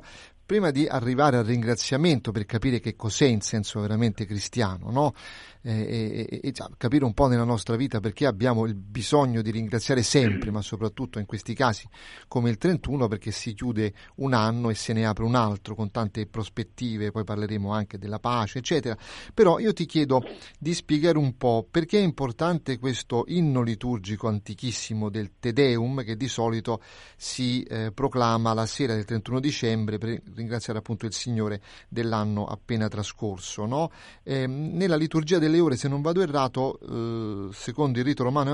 prima 0.50 0.72
di 0.72 0.88
arrivare 0.88 1.38
al 1.38 1.46
ringraziamento 1.46 2.32
per 2.32 2.46
capire 2.46 2.80
che 2.80 2.96
cos'è 2.96 3.28
in 3.28 3.40
senso 3.40 3.82
veramente 3.82 4.26
cristiano, 4.26 4.90
no? 4.90 5.14
e, 5.62 6.28
e, 6.30 6.40
e, 6.42 6.54
capire 6.78 7.04
un 7.04 7.14
po' 7.14 7.28
nella 7.28 7.44
nostra 7.44 7.76
vita 7.76 8.00
perché 8.00 8.26
abbiamo 8.26 8.66
il 8.66 8.76
bisogno 8.76 9.42
di 9.42 9.52
ringraziare 9.52 10.04
sempre, 10.04 10.52
ma 10.52 10.62
soprattutto 10.62 11.20
in 11.20 11.26
questi 11.26 11.54
casi 11.54 11.88
come 12.28 12.50
il 12.50 12.58
31 12.58 13.08
perché 13.08 13.32
si 13.32 13.54
chiude 13.54 13.94
un 14.16 14.34
anno 14.34 14.70
e 14.70 14.76
se 14.76 14.94
ne 14.94 15.06
apre 15.06 15.26
un 15.26 15.36
altro 15.36 15.76
con 15.76 15.92
tante 15.92 16.26
prospettive, 16.28 17.12
poi 17.12 17.24
parleremo 17.24 17.72
anche 17.72 17.98
della 17.98 18.20
pace, 18.20 18.60
eccetera. 18.60 18.98
Però 19.34 19.60
io 19.60 19.74
ti 19.74 19.86
chiedo 19.86 20.24
di 20.58 20.74
spiegare 20.74 21.18
un 21.18 21.36
po' 21.38 21.68
perché 21.70 22.00
è 22.00 22.04
importante 22.04 22.80
questo 22.80 23.26
inno 23.28 23.62
liturgico 23.62 24.28
antichissimo 24.28 25.10
del 25.10 25.34
Te 25.40 25.54
Deum 25.54 26.04
che 26.04 26.16
di 26.16 26.28
solito 26.28 26.82
si 27.18 27.64
eh, 27.64 27.92
proclama 27.92 28.54
la 28.54 28.66
sera 28.66 28.94
del 28.94 29.06
31 29.06 29.40
dicembre 29.40 29.98
per 29.98 30.22
ringraziare 30.40 30.80
appunto 30.80 31.06
il 31.06 31.14
Signore 31.14 31.62
dell'anno 31.90 32.46
appena 32.46 32.88
trascorso. 32.88 33.66
No? 33.66 33.92
Eh, 34.24 34.48
nella 34.48 34.96
liturgia 34.96 35.38
del 35.38 35.48
delle 35.50 35.60
ore, 35.60 35.76
se 35.76 35.90
non 35.90 36.02
vado 36.02 36.22
errato, 36.22 36.80
eh, 36.80 37.52
secondo 37.52 38.00
il 38.00 38.06
rito 38.06 38.24
romano 38.24 38.52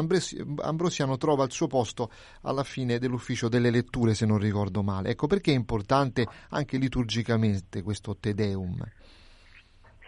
ambrosiano, 0.62 1.18
trova 1.18 1.44
il 1.44 1.51
suo 1.51 1.68
posto 1.68 2.10
alla 2.42 2.63
fine 2.63 2.98
dell'ufficio 2.98 3.50
delle 3.50 3.70
letture, 3.70 4.13
se 4.13 4.25
non 4.25 4.39
ricordo 4.39 4.82
male. 4.82 5.10
Ecco 5.10 5.27
perché 5.27 5.51
è 5.51 5.56
importante 5.56 6.25
anche 6.50 6.77
liturgicamente 6.77 7.84
questo 7.84 8.15
Te 8.18 8.34
Deum. 8.34 8.82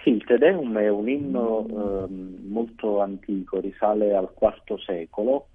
Sì, 0.04 0.12
il 0.12 0.24
Te 0.24 0.38
Deum 0.38 0.78
è 0.78 0.90
un 0.90 1.10
inno 1.10 1.66
eh, 1.68 2.08
molto 2.48 3.02
antico, 3.02 3.60
risale 3.60 4.16
al 4.16 4.32
IV 4.40 4.80
secolo 4.80 5.48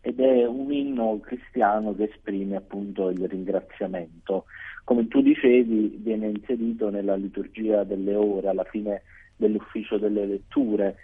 ed 0.00 0.20
è 0.20 0.44
un 0.46 0.70
inno 0.72 1.18
cristiano 1.20 1.94
che 1.94 2.04
esprime 2.04 2.56
appunto 2.56 3.10
il 3.10 3.26
ringraziamento. 3.26 4.44
Come 4.84 5.08
tu 5.08 5.22
dicevi, 5.22 5.98
viene 5.98 6.28
inserito 6.28 6.90
nella 6.90 7.16
liturgia 7.16 7.84
delle 7.84 8.14
ore 8.14 8.48
alla 8.48 8.64
fine 8.64 9.02
dell'ufficio 9.36 9.98
delle 9.98 10.26
letture. 10.26 10.96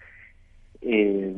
E, 0.78 1.34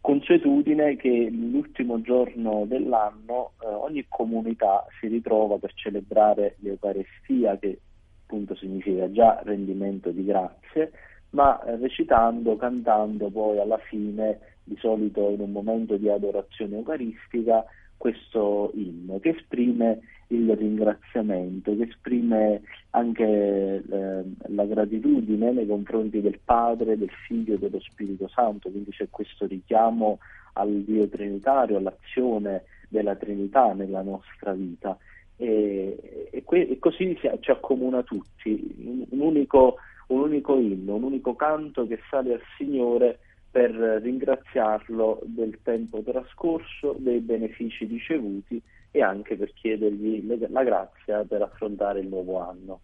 consuetudine 0.00 0.96
che 0.96 1.28
l'ultimo 1.30 2.00
giorno 2.02 2.64
dell'anno 2.66 3.52
eh, 3.62 3.66
ogni 3.66 4.04
comunità 4.08 4.84
si 5.00 5.06
ritrova 5.06 5.56
per 5.56 5.72
celebrare 5.74 6.56
l'Eucarestia, 6.58 7.56
che 7.58 7.78
appunto 8.24 8.54
significa 8.54 9.10
già 9.10 9.40
rendimento 9.44 10.10
di 10.10 10.24
grazie, 10.24 10.92
ma 11.30 11.60
recitando, 11.78 12.56
cantando 12.56 13.30
poi 13.30 13.58
alla 13.58 13.78
fine 13.78 14.38
di 14.62 14.76
solito 14.78 15.30
in 15.30 15.40
un 15.40 15.52
momento 15.52 15.96
di 15.96 16.08
adorazione 16.08 16.76
eucaristica, 16.76 17.64
questo 18.04 18.70
inno 18.74 19.18
che 19.18 19.30
esprime 19.30 20.00
il 20.26 20.54
ringraziamento, 20.54 21.74
che 21.74 21.84
esprime 21.84 22.60
anche 22.90 23.24
eh, 23.24 24.24
la 24.48 24.64
gratitudine 24.66 25.52
nei 25.52 25.66
confronti 25.66 26.20
del 26.20 26.38
Padre, 26.44 26.98
del 26.98 27.08
Figlio 27.26 27.54
e 27.54 27.58
dello 27.58 27.80
Spirito 27.80 28.28
Santo, 28.28 28.68
quindi 28.68 28.90
c'è 28.90 29.06
questo 29.08 29.46
richiamo 29.46 30.18
al 30.52 30.82
Dio 30.82 31.08
Trinitario, 31.08 31.78
all'azione 31.78 32.64
della 32.90 33.16
Trinità 33.16 33.72
nella 33.72 34.02
nostra 34.02 34.52
vita. 34.52 34.98
E, 35.36 36.28
e, 36.30 36.42
que- 36.44 36.68
e 36.68 36.78
così 36.78 37.16
si, 37.22 37.30
ci 37.40 37.50
accomuna 37.50 38.02
tutti, 38.02 38.74
un, 38.84 39.06
un, 39.08 39.20
unico, 39.20 39.76
un 40.08 40.20
unico 40.20 40.58
inno, 40.58 40.96
un 40.96 41.04
unico 41.04 41.34
canto 41.36 41.86
che 41.86 42.00
sale 42.10 42.34
al 42.34 42.42
Signore 42.58 43.20
per 43.54 43.70
ringraziarlo 43.70 45.20
del 45.26 45.60
tempo 45.62 46.02
trascorso, 46.02 46.96
dei 46.98 47.20
benefici 47.20 47.84
ricevuti 47.84 48.60
e 48.90 49.00
anche 49.00 49.36
per 49.36 49.52
chiedergli 49.52 50.26
la 50.48 50.64
grazia 50.64 51.22
per 51.22 51.42
affrontare 51.42 52.00
il 52.00 52.08
nuovo 52.08 52.40
anno. 52.40 52.80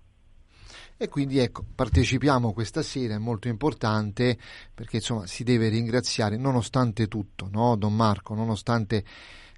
E 0.96 1.08
quindi 1.08 1.38
ecco, 1.38 1.64
partecipiamo 1.74 2.52
questa 2.52 2.82
sera, 2.82 3.14
è 3.14 3.18
molto 3.18 3.48
importante 3.48 4.38
perché 4.72 4.98
insomma 4.98 5.26
si 5.26 5.42
deve 5.42 5.70
ringraziare 5.70 6.36
nonostante 6.36 7.08
tutto, 7.08 7.48
no? 7.50 7.74
Don 7.74 7.96
Marco, 7.96 8.34
nonostante 8.34 9.02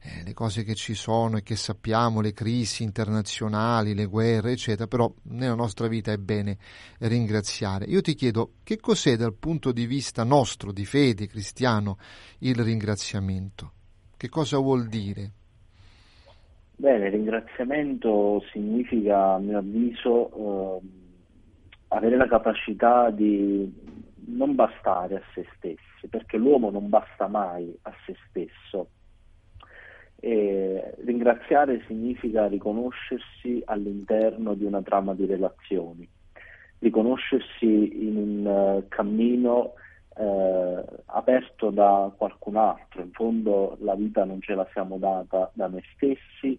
eh, 0.04 0.24
le 0.24 0.34
cose 0.34 0.64
che 0.64 0.74
ci 0.74 0.94
sono 0.94 1.36
e 1.36 1.42
che 1.42 1.54
sappiamo, 1.54 2.20
le 2.20 2.32
crisi 2.32 2.82
internazionali, 2.82 3.94
le 3.94 4.06
guerre, 4.06 4.52
eccetera, 4.52 4.88
però 4.88 5.12
nella 5.24 5.54
nostra 5.54 5.86
vita 5.86 6.10
è 6.10 6.16
bene 6.16 6.58
ringraziare. 6.98 7.84
Io 7.84 8.00
ti 8.00 8.14
chiedo 8.14 8.54
che 8.64 8.78
cos'è 8.78 9.16
dal 9.16 9.34
punto 9.34 9.70
di 9.70 9.86
vista 9.86 10.24
nostro, 10.24 10.72
di 10.72 10.84
fede 10.84 11.28
cristiano, 11.28 11.98
il 12.38 12.56
ringraziamento? 12.56 13.72
Che 14.16 14.28
cosa 14.28 14.58
vuol 14.58 14.88
dire? 14.88 15.30
Bene, 16.74 17.08
ringraziamento 17.08 18.42
significa, 18.50 19.34
a 19.34 19.38
mio 19.38 19.58
avviso, 19.58 20.80
eh, 20.80 20.80
avere 21.88 22.16
la 22.16 22.26
capacità 22.26 23.10
di 23.10 23.72
non 24.24 24.56
bastare 24.56 25.16
a 25.16 25.22
se 25.32 25.46
stessi, 25.56 26.08
perché 26.08 26.36
l'uomo 26.36 26.70
non 26.70 26.88
basta 26.88 27.28
mai 27.28 27.72
a 27.82 27.92
se 28.04 28.16
stesso 28.28 28.88
e 30.24 30.94
ringraziare 31.04 31.82
significa 31.88 32.46
riconoscersi 32.46 33.60
all'interno 33.64 34.54
di 34.54 34.64
una 34.64 34.80
trama 34.80 35.14
di 35.14 35.26
relazioni, 35.26 36.08
riconoscersi 36.78 38.06
in 38.06 38.16
un 38.16 38.46
uh, 38.46 38.84
cammino 38.86 39.72
uh, 40.14 40.84
aperto 41.06 41.70
da 41.70 42.12
qualcun 42.16 42.54
altro. 42.54 43.02
In 43.02 43.10
fondo 43.10 43.76
la 43.80 43.96
vita 43.96 44.24
non 44.24 44.40
ce 44.40 44.54
la 44.54 44.64
siamo 44.70 44.96
data 44.98 45.50
da 45.54 45.66
noi 45.66 45.82
stessi, 45.96 46.56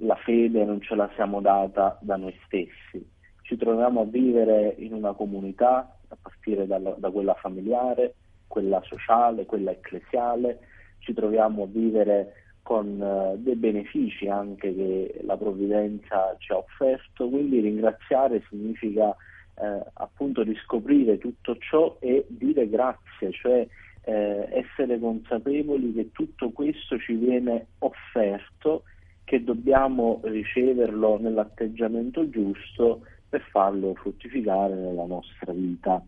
la 0.00 0.16
fede 0.16 0.66
non 0.66 0.82
ce 0.82 0.94
la 0.94 1.08
siamo 1.14 1.40
data 1.40 1.96
da 2.02 2.16
noi 2.16 2.38
stessi. 2.44 3.02
Ci 3.40 3.56
troviamo 3.56 4.02
a 4.02 4.04
vivere 4.04 4.74
in 4.80 4.92
una 4.92 5.14
comunità, 5.14 5.96
a 6.08 6.16
partire 6.20 6.66
dalla, 6.66 6.94
da 6.98 7.08
quella 7.08 7.32
familiare, 7.32 8.16
quella 8.46 8.82
sociale, 8.82 9.46
quella 9.46 9.70
ecclesiale, 9.70 10.58
ci 10.98 11.14
troviamo 11.14 11.62
a 11.62 11.66
vivere 11.66 12.47
con 12.68 13.00
uh, 13.00 13.42
dei 13.42 13.56
benefici 13.56 14.28
anche 14.28 14.74
che 14.74 15.20
la 15.22 15.38
provvidenza 15.38 16.36
ci 16.36 16.52
ha 16.52 16.58
offerto, 16.58 17.26
quindi 17.26 17.60
ringraziare 17.60 18.44
significa 18.50 19.16
eh, 19.54 19.82
appunto 19.94 20.42
riscoprire 20.42 21.16
tutto 21.16 21.56
ciò 21.56 21.96
e 21.98 22.26
dire 22.28 22.68
grazie, 22.68 23.32
cioè 23.32 23.66
eh, 24.04 24.48
essere 24.52 24.98
consapevoli 24.98 25.94
che 25.94 26.12
tutto 26.12 26.50
questo 26.50 26.98
ci 26.98 27.14
viene 27.14 27.68
offerto, 27.78 28.82
che 29.24 29.42
dobbiamo 29.42 30.20
riceverlo 30.24 31.18
nell'atteggiamento 31.18 32.28
giusto 32.28 33.00
per 33.30 33.40
farlo 33.50 33.94
fruttificare 33.94 34.74
nella 34.74 35.06
nostra 35.06 35.54
vita. 35.54 36.04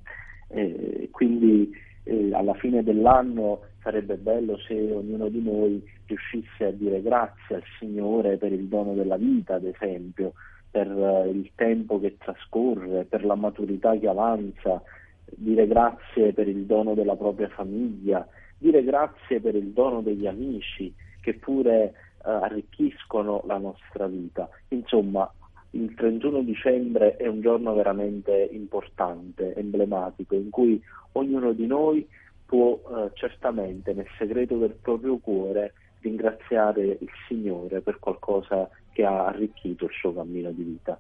Eh, 0.49 1.09
quindi 1.11 1.75
eh, 2.03 2.35
alla 2.35 2.53
fine 2.53 2.83
dell'anno 2.83 3.61
sarebbe 3.83 4.17
bello 4.17 4.59
se 4.59 4.75
ognuno 4.75 5.29
di 5.29 5.43
noi 5.43 5.83
riuscisse 6.07 6.65
a 6.65 6.71
dire 6.71 7.01
grazie 7.03 7.57
al 7.57 7.63
Signore 7.79 8.37
per 8.37 8.53
il 8.53 8.67
dono 8.67 8.95
della 8.95 9.17
vita, 9.17 9.55
ad 9.55 9.65
esempio, 9.65 10.35
per 10.71 10.89
uh, 10.89 11.29
il 11.29 11.51
tempo 11.55 11.99
che 11.99 12.17
trascorre, 12.19 13.05
per 13.05 13.25
la 13.25 13.35
maturità 13.35 13.97
che 13.97 14.09
avanza, 14.09 14.83
dire 15.25 15.67
grazie 15.67 16.33
per 16.33 16.49
il 16.49 16.65
dono 16.65 16.95
della 16.95 17.17
propria 17.17 17.49
famiglia, 17.49 18.27
dire 18.59 18.85
grazie 18.85 19.41
per 19.41 19.55
il 19.55 19.69
dono 19.69 20.01
degli 20.01 20.27
amici 20.27 20.93
che 21.21 21.35
pure 21.35 21.93
uh, 22.25 22.29
arricchiscono 22.29 23.43
la 23.47 23.59
nostra 23.59 24.07
vita. 24.07 24.49
Insomma, 24.69 25.31
il 25.71 25.95
31 25.95 26.43
dicembre 26.43 27.17
è 27.17 27.27
un 27.27 27.41
giorno 27.41 27.75
veramente 27.75 28.49
importante, 28.53 29.55
emblematico, 29.55 30.35
in 30.35 30.51
cui 30.51 30.83
ognuno 31.13 31.53
di 31.53 31.67
noi 31.67 32.07
può 32.51 32.73
eh, 32.75 33.13
certamente 33.15 33.93
nel 33.93 34.09
segreto 34.19 34.57
del 34.57 34.75
proprio 34.83 35.19
cuore 35.19 35.73
ringraziare 36.01 36.99
il 37.01 37.09
Signore 37.29 37.81
per 37.81 38.01
qualcosa 38.01 38.69
che 38.93 39.05
ha 39.05 39.27
arricchito 39.27 39.85
il 39.85 39.93
suo 39.93 40.13
cammino 40.13 40.51
di 40.51 40.65
vita. 40.65 40.99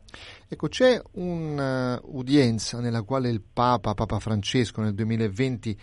Ecco, 0.48 0.68
c'è 0.68 1.02
un'udienza 1.14 2.78
nella 2.78 3.02
quale 3.02 3.30
il 3.30 3.42
Papa, 3.42 3.94
Papa 3.94 4.20
Francesco 4.20 4.80
nel 4.80 4.94
2020 4.94 5.76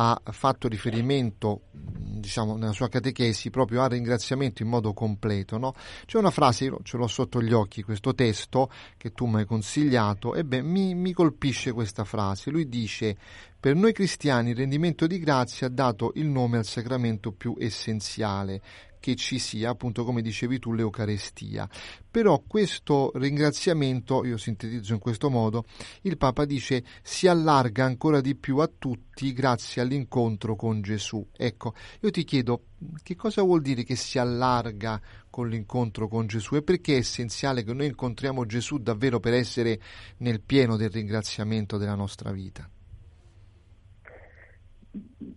ha 0.00 0.20
fatto 0.30 0.68
riferimento, 0.68 1.62
diciamo, 1.72 2.56
nella 2.56 2.70
sua 2.70 2.88
catechesi 2.88 3.50
proprio 3.50 3.82
al 3.82 3.90
ringraziamento 3.90 4.62
in 4.62 4.68
modo 4.68 4.92
completo. 4.92 5.58
No? 5.58 5.74
C'è 6.06 6.18
una 6.18 6.30
frase, 6.30 6.66
io 6.66 6.78
ce 6.84 6.96
l'ho 6.96 7.08
sotto 7.08 7.42
gli 7.42 7.52
occhi, 7.52 7.82
questo 7.82 8.14
testo 8.14 8.70
che 8.96 9.10
tu 9.10 9.26
mi 9.26 9.40
hai 9.40 9.44
consigliato, 9.44 10.34
e 10.34 10.44
beh, 10.44 10.62
mi, 10.62 10.94
mi 10.94 11.12
colpisce 11.12 11.72
questa 11.72 12.04
frase. 12.04 12.50
Lui 12.50 12.68
dice: 12.68 13.16
Per 13.58 13.74
noi 13.74 13.92
cristiani 13.92 14.50
il 14.50 14.56
rendimento 14.56 15.08
di 15.08 15.18
grazia 15.18 15.66
ha 15.66 15.70
dato 15.70 16.12
il 16.14 16.26
nome 16.26 16.58
al 16.58 16.64
sacramento 16.64 17.32
più 17.32 17.56
essenziale, 17.58 18.62
che 19.00 19.14
ci 19.14 19.38
sia, 19.38 19.70
appunto 19.70 20.04
come 20.04 20.22
dicevi 20.22 20.58
tu, 20.58 20.72
l'Eucarestia. 20.72 21.68
Però 22.10 22.42
questo 22.46 23.10
ringraziamento, 23.14 24.24
io 24.24 24.36
sintetizzo 24.36 24.92
in 24.92 24.98
questo 24.98 25.30
modo, 25.30 25.64
il 26.02 26.16
Papa 26.16 26.44
dice 26.44 26.82
si 27.02 27.26
allarga 27.26 27.84
ancora 27.84 28.20
di 28.20 28.34
più 28.34 28.58
a 28.58 28.70
tutti 28.78 29.32
grazie 29.32 29.82
all'incontro 29.82 30.56
con 30.56 30.80
Gesù. 30.80 31.26
Ecco, 31.36 31.74
io 32.00 32.10
ti 32.10 32.24
chiedo 32.24 32.62
che 33.02 33.16
cosa 33.16 33.42
vuol 33.42 33.60
dire 33.60 33.82
che 33.82 33.96
si 33.96 34.18
allarga 34.18 35.00
con 35.30 35.48
l'incontro 35.48 36.08
con 36.08 36.26
Gesù 36.26 36.56
e 36.56 36.62
perché 36.62 36.94
è 36.94 36.98
essenziale 36.98 37.62
che 37.62 37.72
noi 37.72 37.86
incontriamo 37.86 38.46
Gesù 38.46 38.78
davvero 38.78 39.20
per 39.20 39.34
essere 39.34 39.78
nel 40.18 40.40
pieno 40.40 40.76
del 40.76 40.90
ringraziamento 40.90 41.76
della 41.76 41.94
nostra 41.94 42.30
vita? 42.32 42.68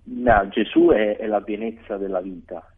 No, 0.03 0.47
Gesù 0.49 0.89
è, 0.89 1.17
è 1.17 1.25
la 1.25 1.41
pienezza 1.41 1.97
della 1.97 2.21
vita, 2.21 2.73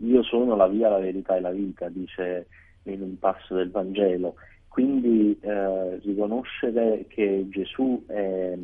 io 0.00 0.22
sono 0.22 0.56
la 0.56 0.66
via, 0.66 0.88
la 0.88 0.98
verità 0.98 1.36
e 1.36 1.40
la 1.40 1.50
vita, 1.50 1.88
dice 1.88 2.46
in 2.84 3.02
un 3.02 3.18
passo 3.18 3.54
del 3.54 3.70
Vangelo. 3.70 4.34
Quindi 4.68 5.36
eh, 5.40 5.98
riconoscere 5.98 7.06
che 7.08 7.46
Gesù 7.48 8.04
è, 8.06 8.56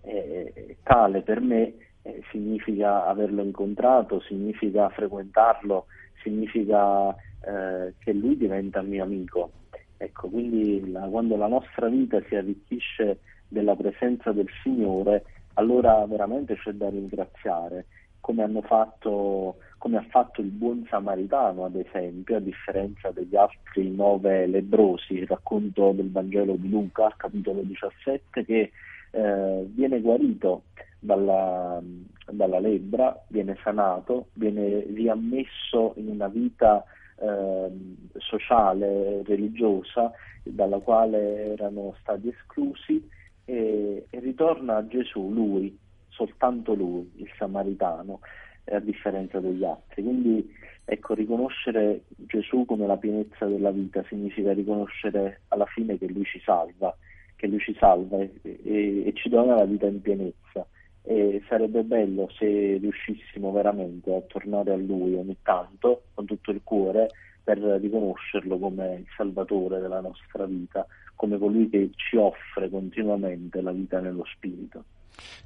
è, 0.00 0.52
è 0.52 0.76
tale 0.82 1.22
per 1.22 1.40
me 1.40 1.74
eh, 2.02 2.22
significa 2.30 3.06
averlo 3.06 3.42
incontrato, 3.42 4.20
significa 4.20 4.88
frequentarlo, 4.88 5.86
significa 6.22 7.10
eh, 7.10 7.94
che 7.98 8.12
lui 8.12 8.36
diventa 8.36 8.82
mio 8.82 9.04
amico. 9.04 9.50
Ecco, 9.96 10.28
quindi 10.28 10.90
la, 10.90 11.02
quando 11.02 11.36
la 11.36 11.46
nostra 11.46 11.88
vita 11.88 12.20
si 12.28 12.34
arricchisce 12.34 13.20
della 13.48 13.76
presenza 13.76 14.32
del 14.32 14.48
Signore, 14.62 15.24
allora 15.54 16.04
veramente 16.06 16.56
c'è 16.56 16.72
da 16.72 16.88
ringraziare, 16.88 17.86
come 18.24 18.62
fatto 18.62 19.56
come 19.84 19.98
ha 19.98 20.06
fatto 20.08 20.40
il 20.40 20.48
buon 20.48 20.86
samaritano, 20.88 21.66
ad 21.66 21.74
esempio, 21.76 22.36
a 22.36 22.40
differenza 22.40 23.10
degli 23.10 23.36
altri 23.36 23.90
nove 23.90 24.46
lebrosi, 24.46 25.12
il 25.12 25.26
racconto 25.26 25.92
del 25.92 26.10
Vangelo 26.10 26.54
di 26.54 26.70
Luca, 26.70 27.12
capitolo 27.18 27.60
17, 27.60 28.46
che 28.46 28.70
eh, 29.10 29.64
viene 29.66 30.00
guarito 30.00 30.62
dalla, 30.98 31.82
dalla, 32.30 32.60
lebbra, 32.60 33.14
viene 33.28 33.58
sanato, 33.62 34.28
viene 34.32 34.86
riammesso 34.94 35.92
in 35.96 36.08
una 36.08 36.28
vita 36.28 36.82
eh, 37.16 37.70
sociale, 38.16 39.22
religiosa, 39.22 40.12
dalla 40.44 40.78
quale 40.78 41.52
erano 41.52 41.94
stati 42.00 42.28
esclusi 42.28 43.06
e 43.44 44.06
ritorna 44.08 44.76
a 44.76 44.86
Gesù, 44.86 45.30
lui, 45.30 45.78
soltanto 46.14 46.74
lui, 46.74 47.10
il 47.16 47.30
samaritano 47.36 48.20
a 48.66 48.80
differenza 48.80 49.40
degli 49.40 49.64
altri. 49.64 50.02
Quindi 50.02 50.52
ecco, 50.84 51.14
riconoscere 51.14 52.02
Gesù 52.08 52.64
come 52.64 52.86
la 52.86 52.96
pienezza 52.96 53.46
della 53.46 53.70
vita 53.70 54.02
significa 54.08 54.52
riconoscere 54.52 55.42
alla 55.48 55.66
fine 55.66 55.98
che 55.98 56.06
Lui 56.08 56.24
ci 56.24 56.40
salva, 56.40 56.96
che 57.36 57.46
Lui 57.46 57.58
ci 57.58 57.74
salva 57.78 58.18
e, 58.18 58.30
e, 58.42 59.06
e 59.06 59.12
ci 59.14 59.28
dona 59.28 59.56
la 59.56 59.64
vita 59.64 59.86
in 59.86 60.00
pienezza. 60.00 60.66
e 61.02 61.42
sarebbe 61.48 61.82
bello 61.82 62.30
se 62.38 62.46
riuscissimo 62.78 63.52
veramente 63.52 64.14
a 64.14 64.22
tornare 64.22 64.72
a 64.72 64.76
Lui 64.76 65.14
ogni 65.14 65.36
tanto 65.42 66.04
con 66.14 66.24
tutto 66.24 66.50
il 66.50 66.62
cuore 66.64 67.10
per 67.42 67.58
riconoscerlo 67.58 68.58
come 68.58 68.94
il 68.94 69.06
salvatore 69.14 69.80
della 69.80 70.00
nostra 70.00 70.46
vita, 70.46 70.86
come 71.14 71.36
colui 71.36 71.68
che 71.68 71.90
ci 71.96 72.16
offre 72.16 72.70
continuamente 72.70 73.60
la 73.60 73.72
vita 73.72 74.00
nello 74.00 74.24
Spirito. 74.24 74.84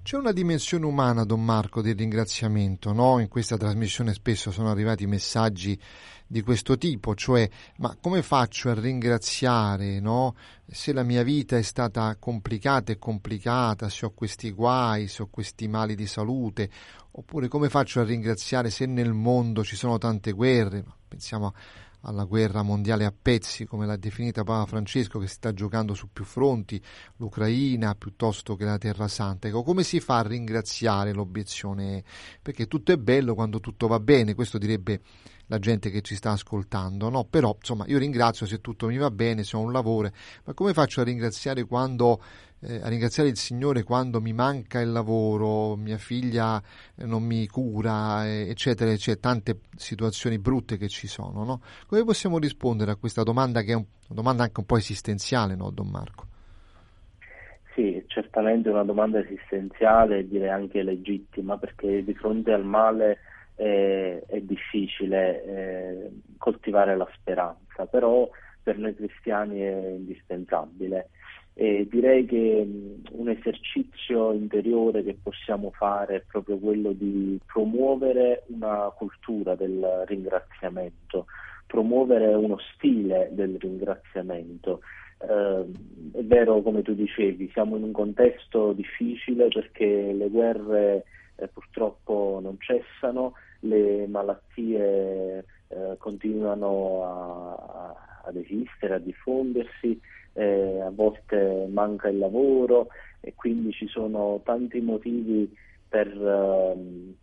C'è 0.03 0.17
una 0.17 0.33
dimensione 0.33 0.87
umana, 0.87 1.25
Don 1.25 1.45
Marco, 1.45 1.83
del 1.83 1.97
ringraziamento, 1.97 2.93
no? 2.93 3.19
In 3.19 3.29
questa 3.29 3.57
trasmissione 3.57 4.15
spesso 4.15 4.51
sono 4.51 4.71
arrivati 4.71 5.07
messaggi 5.07 5.79
di 6.27 6.43
questo 6.43 6.77
tipo, 6.77 7.15
cioè 7.15 7.49
ma 7.77 7.97
come 8.01 8.23
faccio 8.23 8.71
a 8.71 8.75
ringraziare, 8.75 10.01
no? 10.01 10.35
Se 10.67 10.93
la 10.93 11.03
mia 11.03 11.23
vita 11.23 11.57
è 11.57 11.63
stata 11.63 12.17
complicata 12.19 12.93
e 12.93 12.99
complicata, 12.99 13.89
se 13.89 14.07
ho 14.07 14.11
questi 14.11 14.51
guai, 14.51 15.09
se 15.09 15.23
ho 15.23 15.29
questi 15.31 15.69
mali 15.69 15.95
di 15.95 16.07
salute, 16.07 16.71
oppure 17.13 17.49
come 17.49 17.69
faccio 17.69 18.01
a 18.01 18.05
ringraziare 18.05 18.71
se 18.71 18.87
nel 18.87 19.13
mondo 19.13 19.65
ci 19.65 19.77
sono 19.77 19.99
tante 19.99 20.33
guerre, 20.33 20.85
pensiamo 21.09 21.47
a 21.47 21.53
alla 22.09 22.25
guerra 22.25 22.63
mondiale 22.63 23.05
a 23.05 23.13
pezzi, 23.13 23.67
come 23.67 23.85
l'ha 23.85 23.97
definita 23.97 24.43
Papa 24.43 24.65
Francesco, 24.67 25.19
che 25.19 25.27
si 25.27 25.35
sta 25.35 25.53
giocando 25.53 25.93
su 25.93 26.09
più 26.11 26.25
fronti, 26.25 26.83
l'Ucraina 27.17 27.95
piuttosto 27.95 28.57
che 28.57 28.65
la 28.65 28.79
Terra 28.79 29.09
Santa. 29.09 29.49
Ecco, 29.49 29.63
come 29.63 29.83
si 29.83 30.01
fa 30.01 30.19
a 30.19 30.23
ringraziare 30.23 31.13
l'obiezione? 31.13 32.03
Perché 32.41 32.67
tutto 32.67 32.93
è 32.93 32.97
bello 32.97 33.35
quando 33.35 33.61
tutto 33.61 33.87
va 33.87 34.01
bene, 34.01 34.35
questo 34.35 34.57
direbbe 34.57 35.01
la 35.49 35.59
gente 35.59 35.91
che 35.91 36.01
ci 36.03 36.15
sta 36.15 36.33
ascoltando, 36.33 37.09
no? 37.11 37.25
Però, 37.25 37.55
insomma, 37.59 37.85
io 37.87 37.99
ringrazio 37.99 38.47
se 38.47 38.61
tutto 38.61 38.87
mi 38.87 38.97
va 38.97 39.11
bene, 39.11 39.45
se 39.45 39.57
ho 39.57 39.61
un 39.61 39.73
lavoro, 39.73 40.11
ma 40.45 40.55
come 40.55 40.73
faccio 40.73 41.01
a 41.01 41.05
ringraziare 41.05 41.65
quando 41.65 42.23
eh, 42.61 42.81
a 42.83 42.89
ringraziare 42.89 43.29
il 43.29 43.37
Signore 43.37 43.83
quando 43.83 44.21
mi 44.21 44.33
manca 44.33 44.81
il 44.81 44.91
lavoro, 44.91 45.77
mia 45.77 45.99
figlia 45.99 46.61
eh, 46.97 47.05
non 47.05 47.23
mi 47.23 47.47
cura, 47.47 48.29
eccetera, 48.29 48.91
eccetera, 48.91 49.33
tante 49.33 49.61
situazioni 49.77 50.39
brutte 50.39 50.77
che 50.77 50.89
ci 50.89 51.07
sono. 51.07 51.45
No? 51.45 51.61
Come 51.87 52.05
possiamo 52.05 52.39
rispondere 52.39 52.91
a 52.91 52.97
questa 52.97 53.23
domanda 53.23 53.63
che 53.63 53.73
è 53.73 53.77
un, 53.77 53.85
una 54.09 54.21
domanda 54.21 54.43
anche 54.43 54.61
un 54.61 54.67
po' 54.67 54.77
esistenziale, 54.77 55.55
no, 55.55 55.71
Don 55.71 55.89
Marco? 55.89 56.27
Sì, 57.75 58.03
certamente 58.09 58.69
una 58.71 58.83
domanda 58.83 59.21
esistenziale 59.21 60.19
e 60.19 60.29
direi 60.29 60.49
anche 60.49 60.83
legittima 60.83 61.59
perché 61.59 62.03
di 62.03 62.15
fronte 62.15 62.53
al 62.53 62.65
male 62.65 63.19
eh, 63.55 64.25
è 64.27 64.41
difficile 64.41 65.45
eh, 65.45 66.11
coltivare 66.39 66.97
la 66.97 67.09
speranza, 67.15 67.87
però 67.87 68.29
per 68.61 68.79
noi 68.79 68.97
cristiani 68.97 69.61
è 69.61 69.95
indispensabile. 69.97 71.11
E 71.61 71.89
direi 71.91 72.25
che 72.25 72.65
un 73.11 73.29
esercizio 73.29 74.33
interiore 74.33 75.03
che 75.03 75.19
possiamo 75.21 75.73
fare 75.73 76.15
è 76.15 76.23
proprio 76.25 76.57
quello 76.57 76.93
di 76.93 77.37
promuovere 77.47 78.45
una 78.47 78.93
cultura 78.97 79.57
del 79.57 80.05
ringraziamento, 80.07 81.27
promuovere 81.67 82.33
uno 82.33 82.59
stile 82.59 83.31
del 83.33 83.57
ringraziamento. 83.59 84.83
Eh, 85.19 85.65
è 86.13 86.23
vero, 86.23 86.63
come 86.63 86.83
tu 86.83 86.95
dicevi, 86.95 87.51
siamo 87.53 87.77
in 87.77 87.83
un 87.83 87.93
contesto 87.93 88.73
difficile 88.73 89.49
perché 89.49 90.13
le 90.13 90.29
guerre 90.29 91.07
eh, 91.35 91.49
purtroppo 91.49 92.39
non 92.41 92.57
cessano, 92.61 93.33
le 93.63 94.07
malattie 94.07 95.45
eh, 95.67 95.97
continuano 95.99 97.03
a, 97.03 98.23
ad 98.27 98.37
esistere, 98.37 98.95
a 98.95 98.99
diffondersi 98.99 100.01
eh, 100.39 100.81
a 100.81 100.91
volte 100.91 101.67
manca 101.71 102.09
il 102.09 102.19
lavoro 102.19 102.89
e 103.21 103.35
quindi 103.35 103.73
ci 103.73 103.87
sono 103.89 104.41
tanti 104.45 104.81
motivi 104.81 105.53
per 105.89 106.09
ehm, 106.09 107.15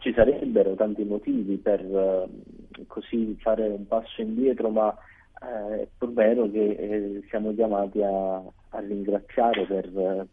ci 0.00 0.12
sarebbero 0.12 0.74
tanti 0.74 1.04
motivi 1.04 1.56
per 1.56 1.80
eh, 1.80 2.84
così 2.86 3.36
fare 3.40 3.68
un 3.68 3.86
passo 3.86 4.20
indietro, 4.20 4.68
ma 4.70 4.94
eh, 5.40 5.82
è 5.82 5.88
pur 5.96 6.12
vero 6.12 6.50
che 6.50 6.70
eh, 6.70 7.22
siamo 7.28 7.54
chiamati 7.54 8.02
a, 8.02 8.36
a 8.36 8.80
ringraziare 8.80 9.64
per, 9.64 10.26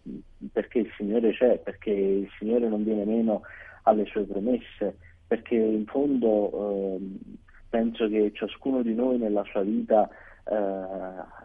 perché 0.51 0.79
il 0.79 0.91
Signore 0.97 1.31
c'è, 1.31 1.59
perché 1.59 1.91
il 1.91 2.29
Signore 2.37 2.67
non 2.67 2.83
viene 2.83 3.05
meno 3.05 3.41
alle 3.83 4.05
sue 4.05 4.23
promesse, 4.23 4.97
perché 5.27 5.55
in 5.55 5.85
fondo 5.85 6.95
ehm, 6.97 7.19
penso 7.69 8.09
che 8.09 8.31
ciascuno 8.33 8.81
di 8.81 8.93
noi 8.93 9.17
nella 9.17 9.43
sua 9.45 9.61
vita 9.61 10.09
eh, 10.09 10.15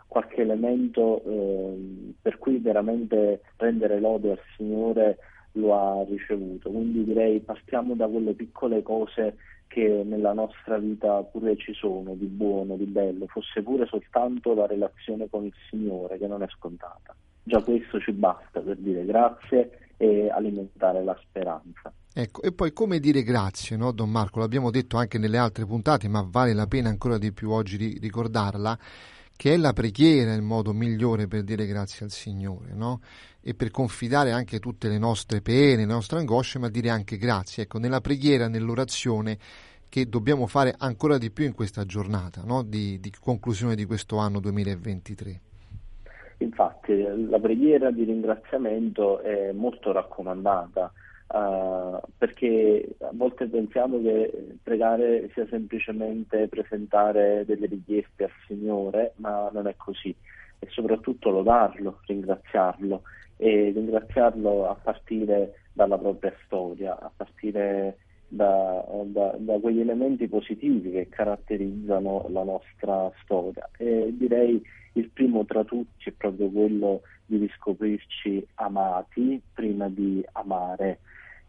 qualche 0.06 0.40
elemento 0.40 1.22
eh, 1.24 2.14
per 2.20 2.38
cui 2.38 2.58
veramente 2.58 3.42
rendere 3.56 4.00
lode 4.00 4.30
al 4.32 4.40
Signore 4.56 5.18
lo 5.52 5.74
ha 5.74 6.04
ricevuto. 6.04 6.70
Quindi 6.70 7.04
direi 7.04 7.40
partiamo 7.40 7.94
da 7.94 8.06
quelle 8.06 8.34
piccole 8.34 8.82
cose 8.82 9.36
che 9.68 10.02
nella 10.04 10.32
nostra 10.32 10.78
vita 10.78 11.22
pure 11.22 11.56
ci 11.56 11.74
sono, 11.74 12.14
di 12.14 12.26
buono, 12.26 12.76
di 12.76 12.84
bello, 12.84 13.26
fosse 13.26 13.62
pure 13.62 13.86
soltanto 13.86 14.54
la 14.54 14.66
relazione 14.66 15.28
con 15.28 15.44
il 15.44 15.54
Signore 15.68 16.18
che 16.18 16.26
non 16.26 16.42
è 16.42 16.46
scontata. 16.48 17.14
Già 17.42 17.62
questo 17.62 18.00
ci 18.00 18.12
basta 18.12 18.60
per 18.60 18.76
dire 18.76 19.04
grazie 19.04 19.92
e 19.96 20.28
alimentare 20.30 21.02
la 21.02 21.16
speranza. 21.20 21.92
Ecco, 22.18 22.40
e 22.40 22.50
poi 22.50 22.72
come 22.72 22.98
dire 22.98 23.22
grazie, 23.22 23.76
no, 23.76 23.92
Don 23.92 24.08
Marco? 24.08 24.38
L'abbiamo 24.38 24.70
detto 24.70 24.96
anche 24.96 25.18
nelle 25.18 25.36
altre 25.36 25.66
puntate, 25.66 26.08
ma 26.08 26.26
vale 26.26 26.54
la 26.54 26.66
pena 26.66 26.88
ancora 26.88 27.18
di 27.18 27.30
più 27.30 27.50
oggi 27.50 27.98
ricordarla, 28.00 28.78
che 29.36 29.52
è 29.52 29.56
la 29.58 29.74
preghiera 29.74 30.32
il 30.32 30.40
modo 30.40 30.72
migliore 30.72 31.26
per 31.26 31.42
dire 31.42 31.66
grazie 31.66 32.06
al 32.06 32.10
Signore, 32.10 32.72
no? 32.72 33.00
E 33.42 33.52
per 33.52 33.70
confidare 33.70 34.30
anche 34.30 34.60
tutte 34.60 34.88
le 34.88 34.96
nostre 34.96 35.42
pene, 35.42 35.76
le 35.76 35.84
nostre 35.84 36.18
angosce, 36.18 36.58
ma 36.58 36.70
dire 36.70 36.88
anche 36.88 37.18
grazie. 37.18 37.64
Ecco, 37.64 37.78
nella 37.78 38.00
preghiera, 38.00 38.48
nell'orazione 38.48 39.36
che 39.90 40.08
dobbiamo 40.08 40.46
fare 40.46 40.74
ancora 40.78 41.18
di 41.18 41.30
più 41.30 41.44
in 41.44 41.52
questa 41.52 41.84
giornata, 41.84 42.40
no? 42.46 42.62
di, 42.62 42.98
di 42.98 43.12
conclusione 43.20 43.74
di 43.74 43.84
questo 43.84 44.16
anno 44.16 44.40
2023. 44.40 45.40
Infatti, 46.38 46.94
la 47.28 47.38
preghiera 47.38 47.90
di 47.90 48.04
ringraziamento 48.04 49.20
è 49.20 49.52
molto 49.52 49.92
raccomandata 49.92 50.90
Uh, 51.28 51.98
perché 52.16 52.88
a 53.00 53.10
volte 53.12 53.48
pensiamo 53.48 54.00
che 54.00 54.58
pregare 54.62 55.28
sia 55.34 55.44
semplicemente 55.48 56.46
presentare 56.46 57.44
delle 57.44 57.66
richieste 57.66 58.24
al 58.24 58.30
Signore, 58.46 59.12
ma 59.16 59.50
non 59.52 59.66
è 59.66 59.74
così, 59.76 60.14
e 60.58 60.66
soprattutto 60.70 61.30
lodarlo, 61.30 62.00
ringraziarlo 62.06 63.02
e 63.36 63.72
ringraziarlo 63.74 64.68
a 64.68 64.74
partire 64.74 65.62
dalla 65.72 65.98
propria 65.98 66.32
storia, 66.44 66.98
a 66.98 67.10
partire 67.14 67.98
da, 68.28 68.84
da, 69.04 69.34
da, 69.38 69.58
quegli 69.58 69.80
elementi 69.80 70.26
positivi 70.26 70.90
che 70.90 71.08
caratterizzano 71.08 72.26
la 72.30 72.42
nostra 72.42 73.10
storia. 73.22 73.68
E 73.76 74.12
direi 74.16 74.62
il 74.92 75.10
primo 75.10 75.44
tra 75.44 75.64
tutti 75.64 76.08
è 76.08 76.12
proprio 76.12 76.48
quello 76.50 77.02
di 77.26 77.36
riscoprirci 77.38 78.46
amati 78.54 79.40
prima 79.52 79.88
di 79.88 80.24
amare. 80.32 81.00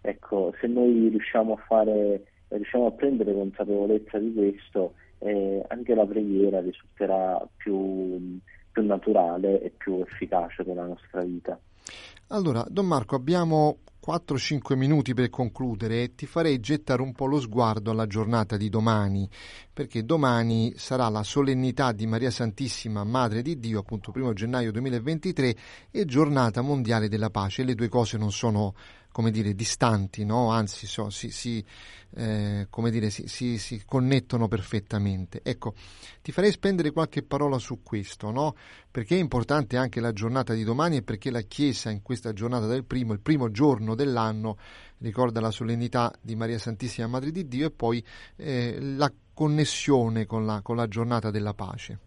Ecco, 0.02 0.54
se 0.60 0.68
noi 0.68 1.10
riusciamo 1.10 1.54
a 1.54 1.64
fare, 1.68 2.26
riusciamo 2.50 2.88
a 2.88 2.92
prendere 2.92 3.34
consapevolezza 3.34 4.18
di 4.20 4.34
questo, 4.34 4.94
eh, 5.20 5.64
anche 5.68 5.96
la 5.96 6.06
preghiera 6.06 6.62
risulterà 6.62 7.46
più, 7.56 8.40
più 8.72 8.86
naturale 8.86 9.62
e 9.62 9.72
più 9.76 10.02
efficace 10.02 10.64
per 10.64 10.76
la 10.76 10.86
nostra 10.86 11.22
vita. 11.24 11.60
Allora, 12.28 12.66
Don 12.68 12.86
Marco, 12.86 13.16
abbiamo 13.16 13.78
4-5 14.08 14.76
minuti 14.78 15.14
per 15.14 15.30
concludere 15.30 16.04
e 16.04 16.16
ti 16.16 16.26
farei 16.26 16.62
gettare 16.62 17.02
un 17.02 17.12
po' 17.12 17.26
lo 17.26 17.42
sguardo 17.42 17.92
alla 17.92 18.08
giornata 18.08 18.56
di 18.56 18.70
domani, 18.70 19.30
perché 19.74 20.06
domani 20.06 20.74
sarà 20.78 21.10
la 21.10 21.24
solennità 21.24 21.92
di 21.92 22.08
Maria 22.08 22.32
Santissima, 22.32 23.04
Madre 23.04 23.42
di 23.42 23.60
Dio, 23.60 23.80
appunto 23.80 24.14
1 24.16 24.32
gennaio 24.32 24.72
2023, 24.72 25.56
e 25.92 26.06
giornata 26.06 26.62
mondiale 26.62 27.10
della 27.10 27.30
pace. 27.30 27.66
Le 27.66 27.76
due 27.76 27.90
cose 27.90 28.18
non 28.18 28.32
sono 28.32 28.76
come 29.18 29.32
dire, 29.32 29.56
distanti, 29.56 30.26
no? 30.26 30.52
anzi 30.52 30.86
so, 30.86 31.10
si, 31.10 31.32
si, 31.32 31.66
eh, 32.18 32.68
come 32.70 32.92
dire, 32.92 33.10
si, 33.10 33.58
si, 33.58 33.82
connettono 33.84 34.48
perfettamente. 34.48 35.40
Ecco, 35.42 35.74
ti 36.22 36.32
farei 36.32 36.52
spendere 36.52 36.92
qualche 36.92 37.24
parola 37.24 37.58
su 37.58 37.82
questo, 37.82 38.30
no? 38.30 38.54
perché 38.92 39.16
è 39.16 39.20
importante 39.20 39.76
anche 39.76 40.02
la 40.02 40.14
giornata 40.14 40.54
di 40.54 40.64
domani 40.64 40.98
e 40.98 41.02
perché 41.02 41.32
la 41.32 41.42
Chiesa 41.42 41.90
in 41.90 42.04
questa 42.04 42.32
giornata 42.32 42.68
del 42.68 42.84
primo, 42.84 43.12
il 43.14 43.20
primo 43.20 43.50
giorno 43.50 43.96
dell'anno, 43.96 44.58
ricorda 45.00 45.42
la 45.42 45.50
solennità 45.50 46.14
di 46.22 46.36
Maria 46.36 46.60
Santissima 46.60 47.08
Madre 47.08 47.32
di 47.32 47.48
Dio 47.48 47.66
e 47.66 47.72
poi 47.72 48.04
eh, 48.36 48.78
la 48.80 49.12
connessione 49.34 50.28
con 50.28 50.46
la, 50.46 50.60
con 50.62 50.76
la 50.76 50.88
giornata 50.88 51.32
della 51.32 51.56
pace. 51.56 51.98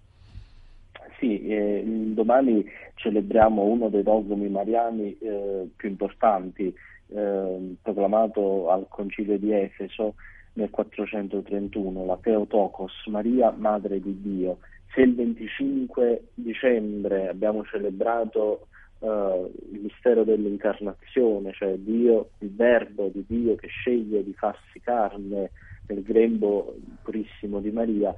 Sì, 1.18 1.44
eh, 1.49 1.83
domani 2.14 2.64
celebriamo 2.94 3.62
uno 3.62 3.88
dei 3.88 4.05
dogmi 4.05 4.49
mariani 4.49 5.18
eh, 5.18 5.68
più 5.75 5.88
importanti, 5.88 6.73
eh, 7.12 7.75
proclamato 7.83 8.70
al 8.70 8.87
concilio 8.88 9.38
di 9.38 9.53
Efeso 9.53 10.14
nel 10.55 10.70
431, 10.70 12.05
la 12.05 12.18
Theotokos, 12.20 13.07
Maria 13.07 13.51
Madre 13.51 14.01
di 14.01 14.20
Dio. 14.20 14.59
Se 14.92 15.03
il 15.03 15.14
25 15.14 16.31
dicembre 16.35 17.29
abbiamo 17.29 17.64
celebrato 17.64 18.66
uh, 18.99 19.51
il 19.73 19.81
mistero 19.81 20.25
dell'incarnazione, 20.25 21.53
cioè 21.53 21.77
Dio, 21.77 22.31
il 22.38 22.53
verbo 22.53 23.09
di 23.12 23.25
Dio 23.27 23.55
che 23.55 23.68
sceglie 23.68 24.25
di 24.25 24.33
farsi 24.35 24.81
carne 24.81 25.53
nel 25.87 26.03
grembo 26.03 26.75
purissimo 27.03 27.61
di 27.61 27.70
Maria, 27.70 28.12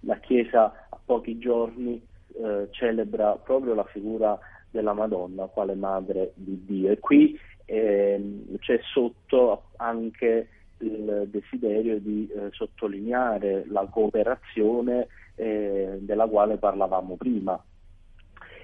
la 0.00 0.18
Chiesa 0.18 0.86
a 0.88 0.98
pochi 1.04 1.38
giorni 1.38 2.00
uh, 2.32 2.68
celebra 2.70 3.36
proprio 3.36 3.74
la 3.74 3.84
figura 3.84 4.36
della 4.68 4.92
Madonna 4.92 5.46
quale 5.46 5.74
madre 5.74 6.32
di 6.34 6.64
Dio 6.66 6.90
e 6.90 6.98
qui 6.98 7.38
eh, 7.66 8.42
c'è 8.58 8.80
sotto 8.92 9.64
anche 9.76 10.48
il 10.78 11.28
desiderio 11.28 11.98
di 11.98 12.28
eh, 12.28 12.48
sottolineare 12.52 13.64
la 13.68 13.86
cooperazione 13.90 15.08
eh, 15.36 15.98
della 16.00 16.26
quale 16.26 16.56
parlavamo 16.56 17.16
prima. 17.16 17.62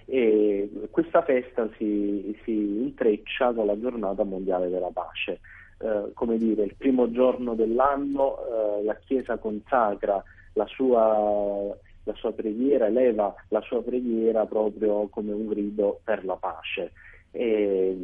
E 0.04 0.88
questa 0.90 1.22
festa 1.22 1.68
si, 1.76 2.36
si, 2.44 2.52
intreccia 2.52 3.52
con 3.52 3.66
la 3.66 3.78
giornata 3.78 4.24
mondiale 4.24 4.68
della 4.68 4.90
pace. 4.92 5.40
Eh, 5.78 6.10
come 6.14 6.36
dire, 6.38 6.64
il 6.64 6.74
primo 6.76 7.10
giorno 7.10 7.54
dell'anno 7.54 8.36
eh, 8.38 8.84
la 8.84 8.96
Chiesa 8.96 9.38
consacra 9.38 10.22
la 10.54 10.66
sua, 10.66 11.74
la 12.02 12.14
sua 12.14 12.32
preghiera, 12.32 12.86
eleva 12.86 13.34
la 13.48 13.60
sua 13.62 13.82
preghiera 13.82 14.44
proprio 14.44 15.08
come 15.08 15.32
un 15.32 15.46
grido 15.46 16.00
per 16.04 16.24
la 16.24 16.36
pace. 16.36 16.92
E 17.32 17.96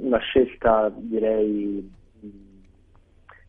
una 0.00 0.18
scelta 0.18 0.92
direi 0.94 1.90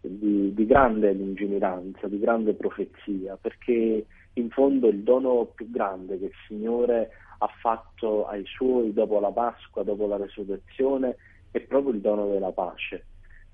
di, 0.02 0.54
di, 0.54 0.66
grande 0.66 1.14
lungimiranza, 1.14 2.08
di 2.08 2.20
grande 2.20 2.54
profezia, 2.54 3.38
perché 3.40 4.06
in 4.34 4.50
fondo 4.50 4.88
il 4.88 5.04
dono 5.04 5.52
più 5.54 5.70
grande 5.70 6.18
che 6.20 6.26
il 6.26 6.34
Signore 6.48 7.10
ha 7.40 7.50
fatto 7.60 8.26
ai 8.28 8.44
suoi 8.46 8.94
dopo 8.94 9.20
la 9.20 9.32
Pasqua, 9.32 9.84
dopo 9.84 10.08
la 10.08 10.18
resurrezione, 10.18 11.18
è 11.52 11.60
proprio 11.62 11.94
il 11.94 12.02
dono 12.02 12.28
della 12.28 12.52
pace. 12.52 13.06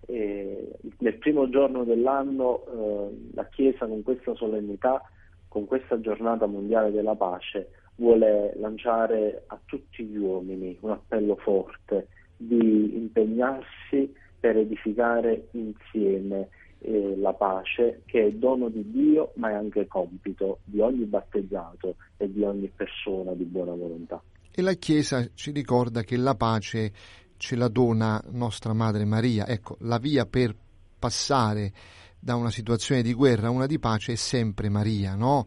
E 0.08 0.68
nel 0.98 1.18
primo 1.18 1.50
giorno 1.50 1.84
dell'anno 1.84 2.64
eh, 2.66 3.30
la 3.34 3.48
Chiesa 3.48 3.86
con 3.86 4.02
questa 4.04 4.34
solennità, 4.36 5.02
con 5.48 5.66
questa 5.66 6.00
giornata 6.00 6.46
mondiale 6.46 6.92
della 6.92 7.16
pace, 7.16 7.70
vuole 8.02 8.54
lanciare 8.58 9.44
a 9.46 9.60
tutti 9.64 10.04
gli 10.04 10.18
uomini 10.18 10.76
un 10.82 10.90
appello 10.90 11.36
forte 11.36 12.08
di 12.36 12.96
impegnarsi 12.98 14.12
per 14.40 14.58
edificare 14.58 15.50
insieme 15.52 16.50
eh, 16.80 17.16
la 17.16 17.34
pace 17.34 18.02
che 18.06 18.26
è 18.26 18.32
dono 18.32 18.70
di 18.70 18.90
Dio 18.90 19.34
ma 19.36 19.52
è 19.52 19.54
anche 19.54 19.86
compito 19.86 20.62
di 20.64 20.80
ogni 20.80 21.06
battezzato 21.06 21.98
e 22.18 22.32
di 22.32 22.42
ogni 22.42 22.72
persona 22.76 23.34
di 23.34 23.44
buona 23.44 23.74
volontà. 23.74 24.20
E 24.50 24.62
la 24.64 24.74
Chiesa 24.74 25.30
ci 25.36 25.52
ricorda 25.52 26.02
che 26.02 26.18
la 26.18 26.34
pace 26.34 26.92
ce 27.38 27.56
la 27.56 27.68
dona 27.68 28.20
nostra 28.32 28.74
Madre 28.74 29.06
Maria. 29.06 29.48
Ecco, 29.48 29.78
la 29.82 30.00
via 30.00 30.26
per 30.26 30.56
passare 30.98 31.72
da 32.20 32.36
una 32.36 32.52
situazione 32.52 33.02
di 33.02 33.14
guerra 33.14 33.48
a 33.48 33.52
una 33.52 33.66
di 33.66 33.80
pace 33.80 34.14
è 34.14 34.16
sempre 34.16 34.70
Maria, 34.70 35.16
no? 35.16 35.46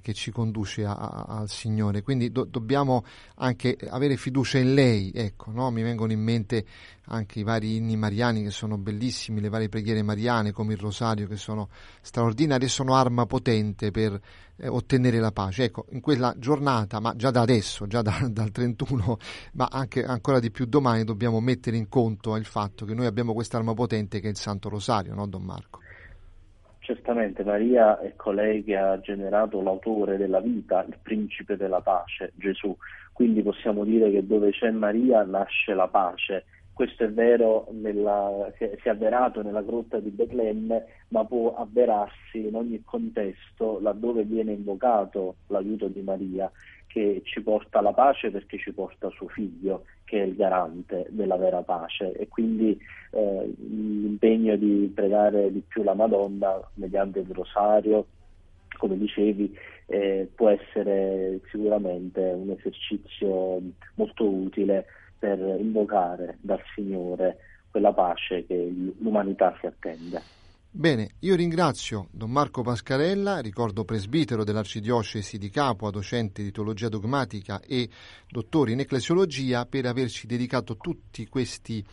Che 0.00 0.12
ci 0.12 0.30
conduce 0.30 0.84
a, 0.84 0.94
a, 0.94 1.24
al 1.38 1.48
Signore. 1.48 2.02
Quindi 2.02 2.30
do, 2.30 2.44
dobbiamo 2.44 3.04
anche 3.36 3.76
avere 3.88 4.16
fiducia 4.16 4.58
in 4.58 4.74
lei. 4.74 5.12
Ecco, 5.14 5.50
no? 5.50 5.70
Mi 5.70 5.82
vengono 5.82 6.12
in 6.12 6.20
mente 6.20 6.64
anche 7.06 7.40
i 7.40 7.42
vari 7.42 7.76
inni 7.76 7.96
mariani 7.96 8.42
che 8.42 8.50
sono 8.50 8.78
bellissimi, 8.78 9.40
le 9.40 9.48
varie 9.48 9.68
preghiere 9.68 10.02
mariane 10.02 10.52
come 10.52 10.72
il 10.72 10.78
rosario 10.78 11.26
che 11.26 11.36
sono 11.36 11.68
straordinarie 12.00 12.68
sono 12.68 12.94
arma 12.94 13.26
potente 13.26 13.90
per 13.90 14.18
eh, 14.56 14.68
ottenere 14.68 15.18
la 15.18 15.32
pace. 15.32 15.64
Ecco, 15.64 15.86
in 15.90 16.00
quella 16.00 16.34
giornata, 16.38 17.00
ma 17.00 17.14
già 17.14 17.30
da 17.30 17.42
adesso, 17.42 17.86
già 17.86 18.02
da, 18.02 18.26
dal 18.30 18.50
31, 18.50 19.18
ma 19.52 19.68
anche 19.70 20.04
ancora 20.04 20.40
di 20.40 20.50
più 20.50 20.66
domani, 20.66 21.04
dobbiamo 21.04 21.40
mettere 21.40 21.76
in 21.76 21.88
conto 21.88 22.36
il 22.36 22.46
fatto 22.46 22.84
che 22.84 22.94
noi 22.94 23.06
abbiamo 23.06 23.32
quest'arma 23.32 23.74
potente 23.74 24.20
che 24.20 24.28
è 24.28 24.30
il 24.30 24.36
Santo 24.36 24.68
Rosario, 24.68 25.14
no, 25.14 25.26
Don 25.26 25.42
Marco? 25.42 25.83
Certamente 26.84 27.44
Maria 27.44 27.98
è 27.98 28.14
colei 28.14 28.62
che 28.62 28.76
ha 28.76 29.00
generato 29.00 29.62
l'autore 29.62 30.18
della 30.18 30.40
vita, 30.40 30.84
il 30.86 30.98
principe 31.00 31.56
della 31.56 31.80
pace, 31.80 32.32
Gesù. 32.34 32.76
Quindi 33.10 33.40
possiamo 33.40 33.84
dire 33.84 34.10
che 34.10 34.26
dove 34.26 34.50
c'è 34.50 34.70
Maria 34.70 35.22
nasce 35.22 35.72
la 35.72 35.88
pace. 35.88 36.44
Questo 36.74 37.04
è 37.04 37.08
vero, 37.08 37.68
nella, 37.70 38.52
si 38.58 38.64
è 38.64 38.90
avverato 38.90 39.40
nella 39.40 39.62
grotta 39.62 39.98
di 39.98 40.10
Betlemme, 40.10 40.84
ma 41.08 41.24
può 41.24 41.54
avverarsi 41.54 42.48
in 42.48 42.54
ogni 42.54 42.82
contesto 42.84 43.80
laddove 43.80 44.24
viene 44.24 44.52
invocato 44.52 45.36
l'aiuto 45.46 45.88
di 45.88 46.02
Maria 46.02 46.52
che 46.86 47.22
ci 47.24 47.40
porta 47.40 47.78
alla 47.78 47.94
pace 47.94 48.30
perché 48.30 48.58
ci 48.58 48.72
porta 48.72 49.08
suo 49.08 49.28
figlio, 49.28 49.86
che 50.04 50.22
è 50.22 50.26
il 50.26 50.34
garante 50.34 51.06
della 51.10 51.36
vera 51.36 51.62
pace. 51.62 52.12
E 52.12 52.28
quindi 52.28 52.78
eh, 53.10 53.54
l'impegno 53.56 54.56
di 54.56 54.90
pregare 54.94 55.52
di 55.52 55.62
più 55.66 55.82
la 55.82 55.94
Madonna 55.94 56.60
mediante 56.74 57.20
il 57.20 57.30
rosario, 57.30 58.06
come 58.76 58.98
dicevi, 58.98 59.56
eh, 59.86 60.28
può 60.34 60.48
essere 60.48 61.40
sicuramente 61.50 62.20
un 62.20 62.50
esercizio 62.50 63.60
molto 63.94 64.28
utile 64.28 64.86
per 65.18 65.38
invocare 65.38 66.38
dal 66.40 66.60
Signore 66.74 67.38
quella 67.70 67.92
pace 67.92 68.46
che 68.46 68.72
l'umanità 68.98 69.56
si 69.58 69.66
attende. 69.66 70.20
Bene, 70.76 71.10
io 71.20 71.36
ringrazio 71.36 72.08
Don 72.10 72.32
Marco 72.32 72.62
Pascarella, 72.62 73.38
ricordo 73.38 73.84
presbitero 73.84 74.42
dell'Arcidiocesi 74.42 75.38
di 75.38 75.48
Capua, 75.48 75.90
docente 75.90 76.42
di 76.42 76.50
teologia 76.50 76.88
dogmatica 76.88 77.60
e 77.60 77.88
dottore 78.28 78.72
in 78.72 78.80
ecclesiologia, 78.80 79.66
per 79.66 79.86
averci 79.86 80.26
dedicato 80.26 80.76
tutti 80.76 81.28
questi 81.28 81.84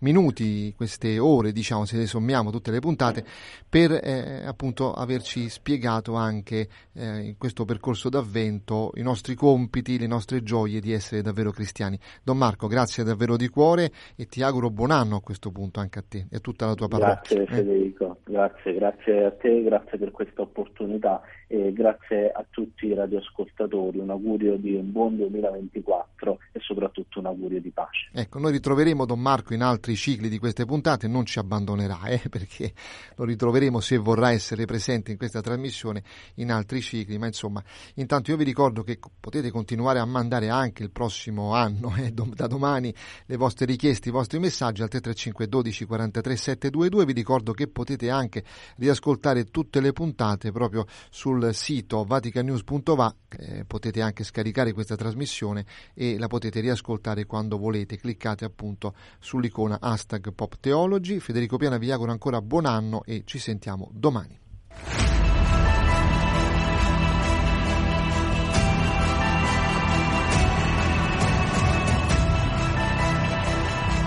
minuti, 0.00 0.72
queste 0.76 1.18
ore, 1.18 1.52
diciamo, 1.52 1.84
se 1.84 1.96
le 1.96 2.06
sommiamo 2.06 2.50
tutte 2.50 2.70
le 2.70 2.80
puntate, 2.80 3.24
per 3.68 3.92
eh, 3.92 4.44
appunto 4.44 4.92
averci 4.92 5.48
spiegato 5.48 6.14
anche 6.14 6.68
eh, 6.94 7.20
in 7.20 7.36
questo 7.38 7.64
percorso 7.64 8.08
d'avvento 8.08 8.92
i 8.94 9.02
nostri 9.02 9.34
compiti, 9.34 9.98
le 9.98 10.06
nostre 10.06 10.42
gioie 10.42 10.80
di 10.80 10.92
essere 10.92 11.22
davvero 11.22 11.50
cristiani. 11.50 11.98
Don 12.22 12.36
Marco, 12.36 12.66
grazie 12.66 13.04
davvero 13.04 13.36
di 13.36 13.48
cuore 13.48 13.90
e 14.16 14.26
ti 14.26 14.42
auguro 14.42 14.70
buon 14.70 14.90
anno 14.90 15.16
a 15.16 15.20
questo 15.20 15.50
punto 15.50 15.80
anche 15.80 15.98
a 15.98 16.04
te 16.06 16.26
e 16.30 16.36
a 16.36 16.40
tutta 16.40 16.66
la 16.66 16.74
tua 16.74 16.88
parrocchia. 16.88 17.36
Grazie 17.36 17.42
eh. 17.42 17.46
Federico, 17.46 18.18
grazie, 18.24 18.74
grazie 18.74 19.24
a 19.24 19.30
te, 19.32 19.62
grazie 19.62 19.98
per 19.98 20.10
questa 20.10 20.42
opportunità 20.42 21.20
e 21.46 21.72
grazie 21.72 22.30
a 22.30 22.44
tutti 22.48 22.86
i 22.86 22.94
radioascoltatori. 22.94 23.98
Un 23.98 24.10
augurio 24.10 24.56
di 24.56 24.74
un 24.74 24.92
buon 24.92 25.16
2024 25.16 26.38
e 26.52 26.60
soprattutto 26.60 27.18
un 27.18 27.26
augurio 27.26 27.60
di 27.60 27.70
pace. 27.70 28.10
Ecco, 28.12 28.38
noi 28.38 28.52
ritroveremo 28.52 29.04
Don 29.04 29.20
Marco 29.20 29.52
in 29.52 29.62
altri 29.62 29.89
cicli 29.96 30.28
di 30.28 30.38
queste 30.38 30.64
puntate, 30.64 31.08
non 31.08 31.24
ci 31.24 31.38
abbandonerà, 31.38 32.04
eh, 32.04 32.22
perché 32.28 32.72
lo 33.16 33.24
ritroveremo 33.24 33.80
se 33.80 33.96
vorrà 33.96 34.32
essere 34.32 34.64
presente 34.64 35.10
in 35.10 35.16
questa 35.16 35.40
trasmissione 35.40 36.02
in 36.34 36.52
altri 36.52 36.80
cicli, 36.80 37.18
ma 37.18 37.26
insomma, 37.26 37.62
intanto 37.94 38.30
io 38.30 38.36
vi 38.36 38.44
ricordo 38.44 38.82
che 38.82 38.98
potete 39.18 39.50
continuare 39.50 39.98
a 39.98 40.04
mandare 40.04 40.48
anche 40.48 40.82
il 40.82 40.90
prossimo 40.90 41.54
anno, 41.54 41.94
eh, 41.96 42.12
da 42.12 42.46
domani, 42.46 42.94
le 43.26 43.36
vostre 43.36 43.66
richieste, 43.66 44.08
i 44.08 44.12
vostri 44.12 44.38
messaggi 44.38 44.82
al 44.82 44.88
335 44.88 45.48
12 45.48 45.84
43 45.84 46.36
722, 46.36 47.04
vi 47.04 47.12
ricordo 47.12 47.52
che 47.52 47.68
potete 47.68 48.10
anche 48.10 48.44
riascoltare 48.76 49.44
tutte 49.50 49.80
le 49.80 49.92
puntate 49.92 50.52
proprio 50.52 50.86
sul 51.10 51.54
sito 51.54 52.04
vaticanews.va 52.04 53.14
eh, 53.38 53.64
potete 53.64 54.00
anche 54.00 54.24
scaricare 54.24 54.72
questa 54.72 54.96
trasmissione 54.96 55.64
e 55.94 56.18
la 56.18 56.26
potete 56.26 56.60
riascoltare 56.60 57.26
quando 57.26 57.58
volete. 57.58 57.96
Cliccate 57.96 58.44
appunto 58.44 58.94
sull'icona 59.18 59.79
hashtag 59.80 60.32
Pop 60.32 60.56
Theology. 60.60 61.18
Federico 61.18 61.56
Piana 61.56 61.78
vi 61.78 61.90
auguro 61.90 62.10
ancora 62.10 62.40
buon 62.40 62.66
anno 62.66 63.02
e 63.04 63.22
ci 63.24 63.38
sentiamo 63.38 63.90
domani. 63.92 64.38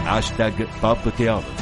Hashtag 0.05 0.67
Pop 0.79 1.11
Theology 1.15 1.52